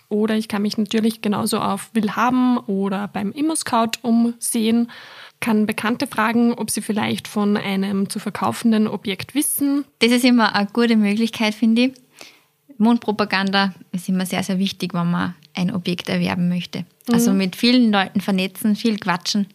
Oder 0.10 0.36
ich 0.36 0.48
kann 0.48 0.64
mich 0.64 0.78
natürlich 0.78 1.22
genauso 1.22 1.60
auf 1.60 1.90
Willhaben 1.94 2.58
oder 2.58 3.08
beim 3.08 3.32
ImmoScout 3.32 3.92
umsehen, 4.02 4.90
kann 5.40 5.66
Bekannte 5.68 6.08
fragen, 6.08 6.54
ob 6.54 6.70
sie 6.72 6.82
vielleicht 6.82 7.28
von 7.28 7.56
einem 7.56 8.10
zu 8.10 8.20
verkaufenden 8.20 8.88
Objekt 8.88 9.36
wissen. 9.36 9.86
Das 10.00 10.12
ist 10.12 10.26
immer 10.26 10.56
eine 10.56 10.68
gute 10.74 10.98
Möglichkeit, 10.98 11.54
finde 11.56 11.84
ich 11.84 11.94
Mundpropaganda 12.80 13.74
ist 13.92 14.08
immer 14.10 14.26
sehr, 14.26 14.42
sehr 14.42 14.58
wichtig, 14.58 14.94
wenn 14.94 15.12
man 15.12 15.36
ein 15.54 15.74
Objekt 15.74 16.10
erwerben 16.10 16.48
möchte. 16.48 16.80
Mhm. 16.80 17.14
Also 17.14 17.34
mit 17.34 17.56
vielen 17.56 17.92
Leuten 17.92 18.22
vernetzen, 18.22 18.76
viel 18.76 18.98
quatschen. 18.98 19.48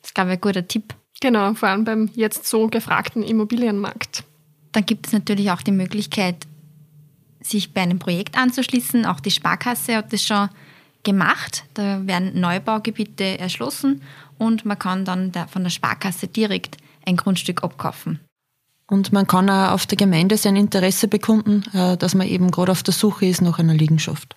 Das 0.00 0.10
ist, 0.10 0.14
glaube 0.14 0.30
ich, 0.30 0.38
ein 0.38 0.40
guter 0.40 0.66
Tipp. 0.66 0.94
Genau, 1.20 1.52
vor 1.54 1.68
allem 1.68 1.84
beim 1.84 2.10
jetzt 2.14 2.46
so 2.46 2.68
gefragten 2.68 3.22
Immobilienmarkt. 3.22 4.24
Dann 4.72 4.86
gibt 4.86 5.06
es 5.06 5.12
natürlich 5.12 5.50
auch 5.50 5.62
die 5.62 5.72
Möglichkeit, 5.72 6.46
sich 7.40 7.72
bei 7.72 7.82
einem 7.82 7.98
Projekt 7.98 8.36
anzuschließen. 8.36 9.04
Auch 9.06 9.20
die 9.20 9.30
Sparkasse 9.30 9.96
hat 9.96 10.12
das 10.12 10.22
schon 10.22 10.48
gemacht. 11.02 11.64
Da 11.74 12.06
werden 12.06 12.38
Neubaugebiete 12.40 13.38
erschlossen 13.38 14.02
und 14.38 14.64
man 14.64 14.78
kann 14.78 15.04
dann 15.04 15.32
von 15.50 15.62
der 15.62 15.70
Sparkasse 15.70 16.28
direkt 16.28 16.76
ein 17.06 17.16
Grundstück 17.16 17.62
abkaufen. 17.62 18.20
Und 18.86 19.12
man 19.12 19.26
kann 19.26 19.48
auch 19.48 19.72
auf 19.72 19.86
der 19.86 19.96
Gemeinde 19.96 20.36
sein 20.36 20.56
Interesse 20.56 21.06
bekunden, 21.06 21.62
äh, 21.72 21.96
dass 21.96 22.14
man 22.14 22.26
eben 22.26 22.50
gerade 22.50 22.72
auf 22.72 22.82
der 22.82 22.92
Suche 22.92 23.26
ist 23.26 23.40
nach 23.40 23.58
einer 23.58 23.74
Liegenschaft. 23.74 24.34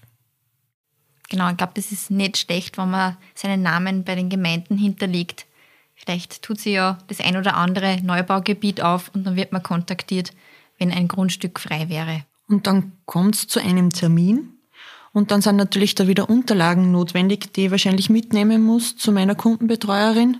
Genau, 1.30 1.50
ich 1.50 1.58
glaube, 1.58 1.74
das 1.76 1.92
ist 1.92 2.12
nicht 2.12 2.38
schlecht, 2.38 2.78
wenn 2.78 2.92
man 2.92 3.18
seinen 3.34 3.64
Namen 3.64 4.04
bei 4.04 4.14
den 4.14 4.30
Gemeinden 4.30 4.78
hinterlegt. 4.78 5.48
Vielleicht 5.96 6.42
tut 6.42 6.60
sie 6.60 6.74
ja 6.74 6.98
das 7.08 7.20
ein 7.20 7.38
oder 7.38 7.56
andere 7.56 8.02
Neubaugebiet 8.02 8.82
auf 8.82 9.12
und 9.14 9.26
dann 9.26 9.36
wird 9.36 9.52
man 9.52 9.64
kontaktiert, 9.64 10.32
wenn 10.78 10.92
ein 10.92 11.08
Grundstück 11.08 11.60
frei 11.60 11.90
wäre. 11.90 12.26
Und 12.48 12.68
dann 12.68 12.94
kommt 13.06 13.36
es 13.36 13.48
zu 13.48 13.60
einem 13.60 13.92
Termin 13.92 14.54
und 15.14 15.32
dann 15.32 15.42
sind 15.42 15.56
natürlich 15.56 15.96
da 15.96 16.08
wieder 16.08 16.30
Unterlagen 16.30 16.92
notwendig, 16.92 17.54
die 17.54 17.66
ich 17.66 17.72
wahrscheinlich 17.72 18.10
mitnehmen 18.10 18.64
muss 18.64 18.98
zu 18.98 19.12
meiner 19.12 19.36
Kundenbetreuerin. 19.36 20.40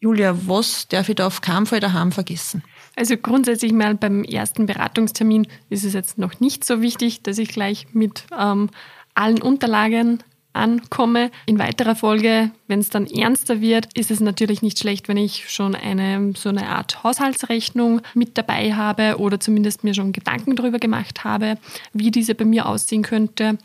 Julia, 0.00 0.36
was 0.46 0.88
darf 0.88 1.08
ich 1.08 1.16
da 1.16 1.26
auf 1.26 1.40
keinen 1.40 1.66
Fall 1.66 1.80
daheim 1.80 2.12
vergessen? 2.12 2.62
Also 2.96 3.16
grundsätzlich 3.16 3.72
mal 3.72 3.94
beim 3.94 4.24
ersten 4.24 4.66
Beratungstermin 4.66 5.46
ist 5.68 5.84
es 5.84 5.92
jetzt 5.92 6.18
noch 6.18 6.40
nicht 6.40 6.64
so 6.64 6.80
wichtig, 6.80 7.22
dass 7.22 7.38
ich 7.38 7.48
gleich 7.48 7.86
mit 7.92 8.24
ähm, 8.36 8.70
allen 9.14 9.42
Unterlagen 9.42 10.22
ankomme. 10.52 11.30
In 11.46 11.58
weiterer 11.58 11.94
Folge, 11.94 12.50
wenn 12.66 12.80
es 12.80 12.90
dann 12.90 13.06
ernster 13.06 13.60
wird, 13.60 13.88
ist 13.96 14.10
es 14.10 14.20
natürlich 14.20 14.62
nicht 14.62 14.78
schlecht, 14.78 15.08
wenn 15.08 15.16
ich 15.16 15.50
schon 15.50 15.74
eine 15.74 16.32
so 16.36 16.48
eine 16.48 16.68
Art 16.68 17.04
Haushaltsrechnung 17.04 18.00
mit 18.14 18.36
dabei 18.38 18.74
habe 18.74 19.18
oder 19.18 19.40
zumindest 19.40 19.84
mir 19.84 19.94
schon 19.94 20.12
Gedanken 20.12 20.56
darüber 20.56 20.78
gemacht 20.78 21.24
habe, 21.24 21.58
wie 21.92 22.10
diese 22.10 22.34
bei 22.34 22.44
mir 22.44 22.66
aussehen 22.66 23.02
könnte. 23.02 23.58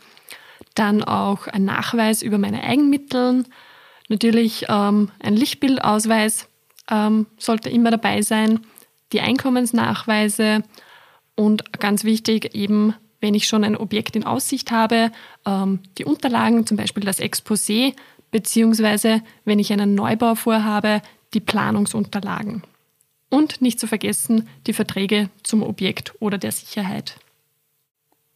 Dann 0.76 1.04
auch 1.04 1.48
ein 1.48 1.66
Nachweis 1.66 2.22
über 2.22 2.38
meine 2.38 2.64
Eigenmittel. 2.64 3.46
Natürlich 4.10 4.66
ähm, 4.70 5.10
ein 5.20 5.36
Lichtbildausweis 5.36 6.48
ähm, 6.90 7.28
sollte 7.38 7.70
immer 7.70 7.92
dabei 7.92 8.22
sein 8.22 8.60
die 9.14 9.22
Einkommensnachweise 9.22 10.64
und 11.36 11.80
ganz 11.80 12.04
wichtig 12.04 12.54
eben, 12.56 12.96
wenn 13.24 13.36
ich 13.36 13.48
schon 13.48 13.64
ein 13.64 13.78
Objekt 13.78 14.18
in 14.18 14.26
Aussicht 14.26 14.70
habe, 14.70 15.10
ähm, 15.46 15.80
die 15.98 16.04
Unterlagen, 16.04 16.68
zum 16.68 16.76
Beispiel 16.76 17.06
das 17.06 17.20
Exposé, 17.20 17.96
beziehungsweise 18.32 19.22
wenn 19.46 19.60
ich 19.60 19.72
einen 19.72 19.96
Neubau 19.96 20.36
vorhabe, 20.36 21.02
die 21.34 21.40
Planungsunterlagen. 21.40 22.64
Und 23.30 23.62
nicht 23.62 23.80
zu 23.80 23.88
vergessen 23.88 24.50
die 24.68 24.74
Verträge 24.74 25.30
zum 25.42 25.64
Objekt 25.64 26.14
oder 26.20 26.38
der 26.38 26.52
Sicherheit. 26.52 27.16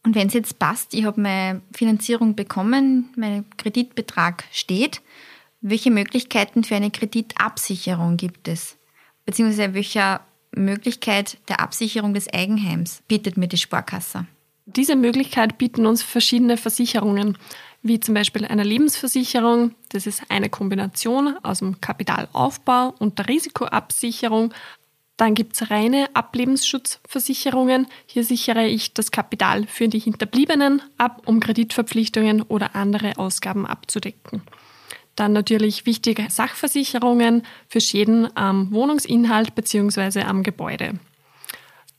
Und 0.04 0.14
wenn 0.14 0.28
es 0.28 0.34
jetzt 0.34 0.58
passt, 0.58 0.94
ich 0.94 1.04
habe 1.04 1.20
meine 1.20 1.60
Finanzierung 1.70 2.34
bekommen, 2.34 3.10
mein 3.14 3.44
Kreditbetrag 3.58 4.44
steht, 4.52 5.02
welche 5.60 5.90
Möglichkeiten 5.90 6.64
für 6.64 6.76
eine 6.76 6.90
Kreditabsicherung 6.90 8.16
gibt 8.16 8.48
es? 8.48 8.78
Beziehungsweise 9.26 9.74
welcher 9.74 10.22
Möglichkeit 10.52 11.36
der 11.50 11.60
Absicherung 11.60 12.14
des 12.14 12.32
Eigenheims 12.32 13.02
bietet 13.06 13.36
mir 13.36 13.48
die 13.48 13.58
Sparkasse. 13.58 14.26
Diese 14.76 14.96
Möglichkeit 14.96 15.56
bieten 15.56 15.86
uns 15.86 16.02
verschiedene 16.02 16.58
Versicherungen, 16.58 17.38
wie 17.82 18.00
zum 18.00 18.12
Beispiel 18.12 18.44
eine 18.44 18.64
Lebensversicherung. 18.64 19.74
Das 19.88 20.06
ist 20.06 20.24
eine 20.28 20.50
Kombination 20.50 21.36
aus 21.42 21.60
dem 21.60 21.80
Kapitalaufbau 21.80 22.94
und 22.98 23.18
der 23.18 23.28
Risikoabsicherung. 23.28 24.52
Dann 25.16 25.34
gibt 25.34 25.54
es 25.54 25.70
reine 25.70 26.10
Ablebensschutzversicherungen. 26.12 27.86
Hier 28.04 28.24
sichere 28.24 28.66
ich 28.66 28.92
das 28.92 29.10
Kapital 29.10 29.66
für 29.66 29.88
die 29.88 30.00
Hinterbliebenen 30.00 30.82
ab, 30.98 31.22
um 31.24 31.40
Kreditverpflichtungen 31.40 32.42
oder 32.42 32.76
andere 32.76 33.16
Ausgaben 33.16 33.64
abzudecken. 33.64 34.42
Dann 35.16 35.32
natürlich 35.32 35.86
wichtige 35.86 36.26
Sachversicherungen 36.28 37.42
für 37.68 37.80
Schäden 37.80 38.28
am 38.36 38.70
Wohnungsinhalt 38.70 39.54
bzw. 39.54 40.24
am 40.24 40.42
Gebäude. 40.42 41.00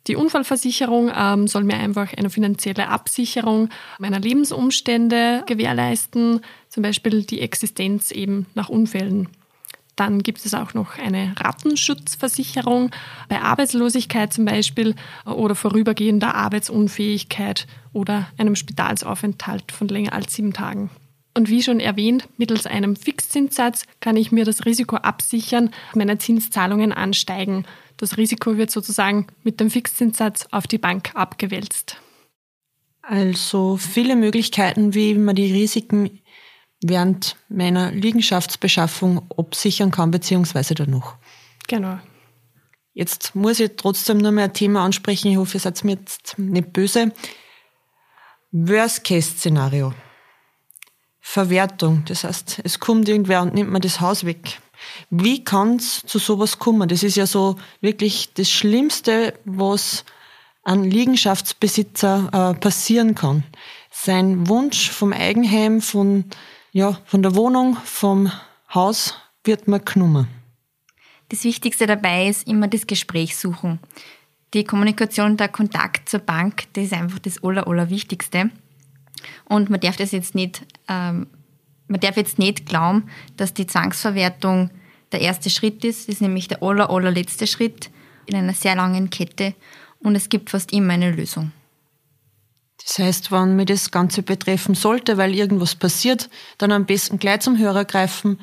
Die 0.10 0.16
Unfallversicherung 0.16 1.12
ähm, 1.16 1.48
soll 1.48 1.64
mir 1.64 1.78
einfach 1.78 2.12
eine 2.18 2.32
finanzielle 2.32 2.88
Absicherung 2.88 3.70
meiner 4.00 4.20
Lebensumstände 4.20 5.44
gewährleisten, 5.46 6.42
zum 6.68 6.82
Beispiel 6.82 7.24
die 7.24 7.42
Existenz 7.42 8.10
eben 8.10 8.48
nach 8.56 8.70
Unfällen. 8.70 9.30
Dann 9.96 10.24
gibt 10.24 10.44
es 10.44 10.56
auch 10.56 10.74
noch 10.74 10.98
eine 10.98 11.36
Rattenschutzversicherung 11.38 12.90
bei 13.28 13.40
Arbeitslosigkeit 13.40 14.34
zum 14.34 14.46
Beispiel 14.46 14.96
oder 15.26 15.54
vorübergehender 15.54 16.34
Arbeitsunfähigkeit 16.34 17.68
oder 17.94 18.30
einem 18.40 18.56
Spitalsaufenthalt 18.56 19.72
von 19.72 19.90
länger 19.90 20.14
als 20.14 20.34
sieben 20.34 20.54
Tagen. 20.54 20.90
Und 21.36 21.50
wie 21.50 21.62
schon 21.62 21.80
erwähnt, 21.80 22.28
mittels 22.38 22.66
einem 22.66 22.96
Fixzinssatz 22.96 23.84
kann 24.00 24.18
ich 24.18 24.32
mir 24.32 24.46
das 24.46 24.66
Risiko 24.66 24.96
absichern, 24.96 25.70
meine 25.94 26.18
Zinszahlungen 26.18 26.92
ansteigen. 26.94 27.66
Das 28.00 28.16
Risiko 28.16 28.56
wird 28.56 28.72
sozusagen 28.72 29.28
mit 29.44 29.60
dem 29.60 29.70
Fixzinssatz 29.70 30.48
auf 30.52 30.68
die 30.68 30.78
Bank 30.78 31.12
abgewälzt. 31.16 31.98
Also 33.02 33.76
viele 33.76 34.16
Möglichkeiten, 34.16 34.94
wie 34.94 35.16
man 35.16 35.36
die 35.36 35.52
Risiken 35.52 36.22
während 36.82 37.36
meiner 37.50 37.92
Liegenschaftsbeschaffung 37.92 39.30
absichern 39.38 39.92
kann, 39.92 40.12
beziehungsweise 40.12 40.76
danach. 40.76 41.18
Genau. 41.68 42.00
Jetzt 42.94 43.36
muss 43.36 43.60
ich 43.60 43.72
trotzdem 43.76 44.20
nur 44.20 44.32
mehr 44.32 44.46
ein 44.46 44.54
Thema 44.54 44.86
ansprechen. 44.86 45.32
Ich 45.32 45.38
hoffe, 45.38 45.58
ihr 45.58 45.60
seid 45.60 45.84
mir 45.84 45.98
jetzt 45.98 46.40
nicht 46.40 46.72
böse. 46.72 47.12
Worst-Case-Szenario. 48.52 49.94
Verwertung. 51.20 52.06
Das 52.06 52.24
heißt, 52.24 52.62
es 52.64 52.80
kommt 52.80 53.10
irgendwer 53.10 53.42
und 53.42 53.54
nimmt 53.54 53.72
mir 53.72 53.82
das 53.82 54.00
Haus 54.00 54.24
weg. 54.26 54.62
Wie 55.10 55.44
kann 55.44 55.78
es 55.78 56.04
zu 56.06 56.20
sowas 56.20 56.60
kommen? 56.60 56.90
Das 56.90 57.04
ist 57.04 57.16
ja 57.16 57.26
so 57.26 57.58
wirklich 57.82 58.34
das 58.34 58.50
Schlimmste, 58.50 59.34
was 59.46 60.06
ein 60.64 60.84
Liegenschaftsbesitzer 60.84 62.54
äh, 62.56 62.60
passieren 62.60 63.16
kann. 63.16 63.44
Sein 63.92 64.48
Wunsch 64.48 64.90
vom 64.90 65.14
Eigenheim, 65.14 65.82
von, 65.82 66.26
ja, 66.72 67.00
von 67.06 67.24
der 67.24 67.36
Wohnung, 67.36 67.78
vom 67.84 68.32
Haus 68.74 69.16
wird 69.44 69.68
man 69.68 69.84
genommen. 69.84 70.28
Das 71.30 71.44
Wichtigste 71.44 71.86
dabei 71.88 72.28
ist 72.28 72.48
immer 72.48 72.68
das 72.68 72.88
Gespräch 72.88 73.38
suchen. 73.38 73.80
Die 74.54 74.64
Kommunikation, 74.64 75.38
der 75.38 75.48
Kontakt 75.48 76.10
zur 76.10 76.22
Bank, 76.22 76.64
das 76.74 76.86
ist 76.86 76.94
einfach 76.94 77.20
das 77.20 77.44
Aller, 77.44 77.68
Allerwichtigste. 77.68 78.50
Und 79.46 79.70
man 79.70 79.80
darf 79.80 79.98
das 79.98 80.12
jetzt 80.12 80.34
nicht, 80.34 80.66
ähm, 80.88 81.28
man 81.90 82.00
darf 82.00 82.16
jetzt 82.16 82.40
nicht 82.40 82.66
glauben, 82.66 83.10
dass 83.36 83.54
die 83.54 83.68
Zwangsverwertung 83.68 84.70
der 85.12 85.22
erste 85.22 85.50
Schritt 85.50 85.84
ist. 85.84 86.08
Das 86.08 86.16
ist 86.16 86.22
nämlich 86.22 86.48
der 86.48 86.64
aller, 86.64 86.90
allerletzte 86.90 87.48
Schritt 87.48 87.90
in 88.26 88.36
einer 88.36 88.54
sehr 88.54 88.76
langen 88.76 89.10
Kette. 89.10 89.56
Und 90.00 90.16
es 90.16 90.30
gibt 90.30 90.52
fast 90.52 90.72
immer 90.72 90.94
eine 90.94 91.12
Lösung. 91.12 91.52
Das 92.82 93.00
heißt, 93.00 93.32
wenn 93.32 93.56
mir 93.56 93.66
das 93.66 93.92
Ganze 93.92 94.24
betreffen 94.24 94.76
sollte, 94.76 95.18
weil 95.18 95.36
irgendwas 95.36 95.76
passiert, 95.76 96.30
dann 96.58 96.72
am 96.72 96.86
besten 96.86 97.20
gleich 97.20 97.42
zum 97.42 97.58
Hörer 97.58 97.86
greifen, 97.86 98.40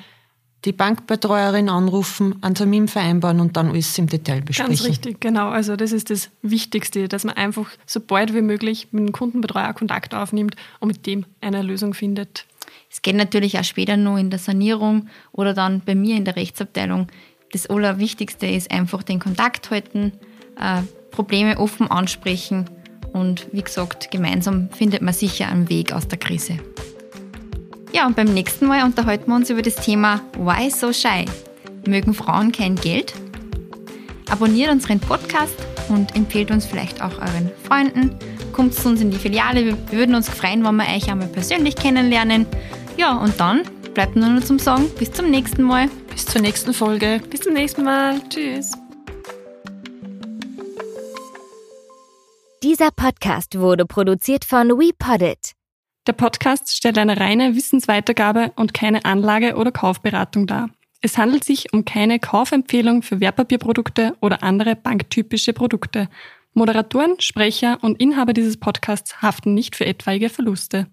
die 0.65 0.73
Bankbetreuerin 0.73 1.69
anrufen, 1.69 2.37
einen 2.43 2.57
Termin 2.57 2.89
vereinbaren 2.89 3.41
und 3.41 3.57
dann 3.57 3.69
alles 3.69 3.97
im 3.99 4.09
Detail 4.09 4.43
besprechen. 4.43 4.75
Ganz 4.75 4.85
richtig, 4.85 5.21
genau. 5.21 5.49
Also 5.49 5.77
das 5.77 5.93
ist 5.93 6.11
das 6.11 6.31
Wichtigste, 6.43 7.09
dass 7.09 7.25
man 7.25 7.37
einfach 7.37 7.71
so 7.87 8.01
bald 8.01 8.35
wie 8.35 8.43
möglich 8.43 8.89
mit 8.91 9.07
dem 9.07 9.13
Kundenbetreuer 9.13 9.73
Kontakt 9.73 10.15
aufnimmt 10.15 10.57
und 10.81 10.89
mit 10.89 11.07
dem 11.07 11.25
eine 11.41 11.63
Lösung 11.63 11.95
findet. 11.95 12.47
Es 12.97 13.03
geht 13.03 13.15
natürlich 13.15 13.59
auch 13.59 13.65
später 13.65 13.99
nur 13.99 14.19
in 14.19 14.31
der 14.31 14.39
Sanierung 14.39 15.09
oder 15.31 15.53
dann 15.53 15.83
bei 15.85 15.95
mir 15.95 16.17
in 16.17 16.25
der 16.25 16.35
Rechtsabteilung. 16.35 17.09
Das 17.53 17.67
Allerwichtigste 17.67 18.47
ist 18.47 18.71
einfach 18.71 19.03
den 19.03 19.21
Kontakt 19.21 19.71
halten, 19.71 20.13
äh, 20.59 20.81
Probleme 21.11 21.59
offen 21.59 21.91
ansprechen 21.91 22.65
und 23.13 23.49
wie 23.53 23.61
gesagt, 23.61 24.11
gemeinsam 24.11 24.71
findet 24.71 25.03
man 25.03 25.13
sicher 25.13 25.47
einen 25.49 25.69
Weg 25.69 25.93
aus 25.93 26.09
der 26.09 26.19
Krise. 26.19 26.57
Ja, 27.93 28.07
und 28.07 28.17
beim 28.17 28.33
nächsten 28.33 28.67
Mal 28.67 28.83
unterhalten 28.83 29.31
wir 29.31 29.37
uns 29.37 29.51
über 29.51 29.61
das 29.61 29.77
Thema 29.77 30.23
Why 30.39 30.71
so 30.71 30.91
shy? 30.91 31.27
Mögen 31.87 32.15
Frauen 32.15 32.51
kein 32.51 32.77
Geld? 32.77 33.13
Abonniert 34.31 34.71
unseren 34.71 35.01
Podcast 35.01 35.55
und 35.91 36.17
empfehlt 36.17 36.51
uns 36.51 36.65
vielleicht 36.65 37.03
auch 37.03 37.19
euren 37.19 37.51
Freunden. 37.63 38.17
Kommt 38.53 38.73
zu 38.73 38.89
uns 38.89 39.03
in 39.03 39.11
die 39.11 39.19
Filiale. 39.19 39.67
Wir 39.67 39.93
würden 39.93 40.15
uns 40.15 40.31
freuen, 40.31 40.65
wenn 40.65 40.77
wir 40.77 40.89
euch 40.89 41.11
einmal 41.11 41.29
persönlich 41.29 41.77
kennenlernen. 41.77 42.47
Ja, 42.97 43.19
und 43.19 43.39
dann 43.39 43.63
bleibt 43.93 44.17
nur 44.17 44.29
noch 44.31 44.43
zum 44.43 44.59
Sagen. 44.59 44.89
Bis 44.99 45.13
zum 45.13 45.31
nächsten 45.31 45.63
Mal. 45.63 45.89
Bis 46.11 46.25
zur 46.25 46.41
nächsten 46.41 46.73
Folge. 46.73 47.21
Bis 47.31 47.41
zum 47.41 47.53
nächsten 47.53 47.85
Mal. 47.85 48.21
Tschüss. 48.31 48.73
Dieser 52.63 52.91
Podcast 52.91 53.59
wurde 53.59 53.85
produziert 53.85 54.47
von 54.47 54.69
WePoddit. 54.71 55.53
Der 56.07 56.15
Podcast 56.15 56.75
stellt 56.75 56.97
eine 56.97 57.21
reine 57.21 57.55
Wissensweitergabe 57.55 58.53
und 58.57 58.73
keine 58.73 59.05
Anlage- 59.05 59.57
oder 59.57 59.73
Kaufberatung 59.73 60.47
dar. 60.47 60.71
Es 61.03 61.19
handelt 61.19 61.45
sich 61.45 61.73
um 61.75 61.85
keine 61.85 62.19
Kaufempfehlung 62.19 63.03
für 63.03 63.21
Wertpapierprodukte 63.21 64.17
oder 64.23 64.43
andere 64.43 64.75
banktypische 64.75 65.53
Produkte. 65.53 66.09
Moderatoren, 66.55 67.21
Sprecher 67.21 67.79
und 67.83 68.01
Inhaber 68.01 68.33
dieses 68.33 68.57
Podcasts 68.57 69.21
haften 69.21 69.53
nicht 69.53 69.77
für 69.77 69.85
etwaige 69.85 70.31
Verluste. 70.31 70.87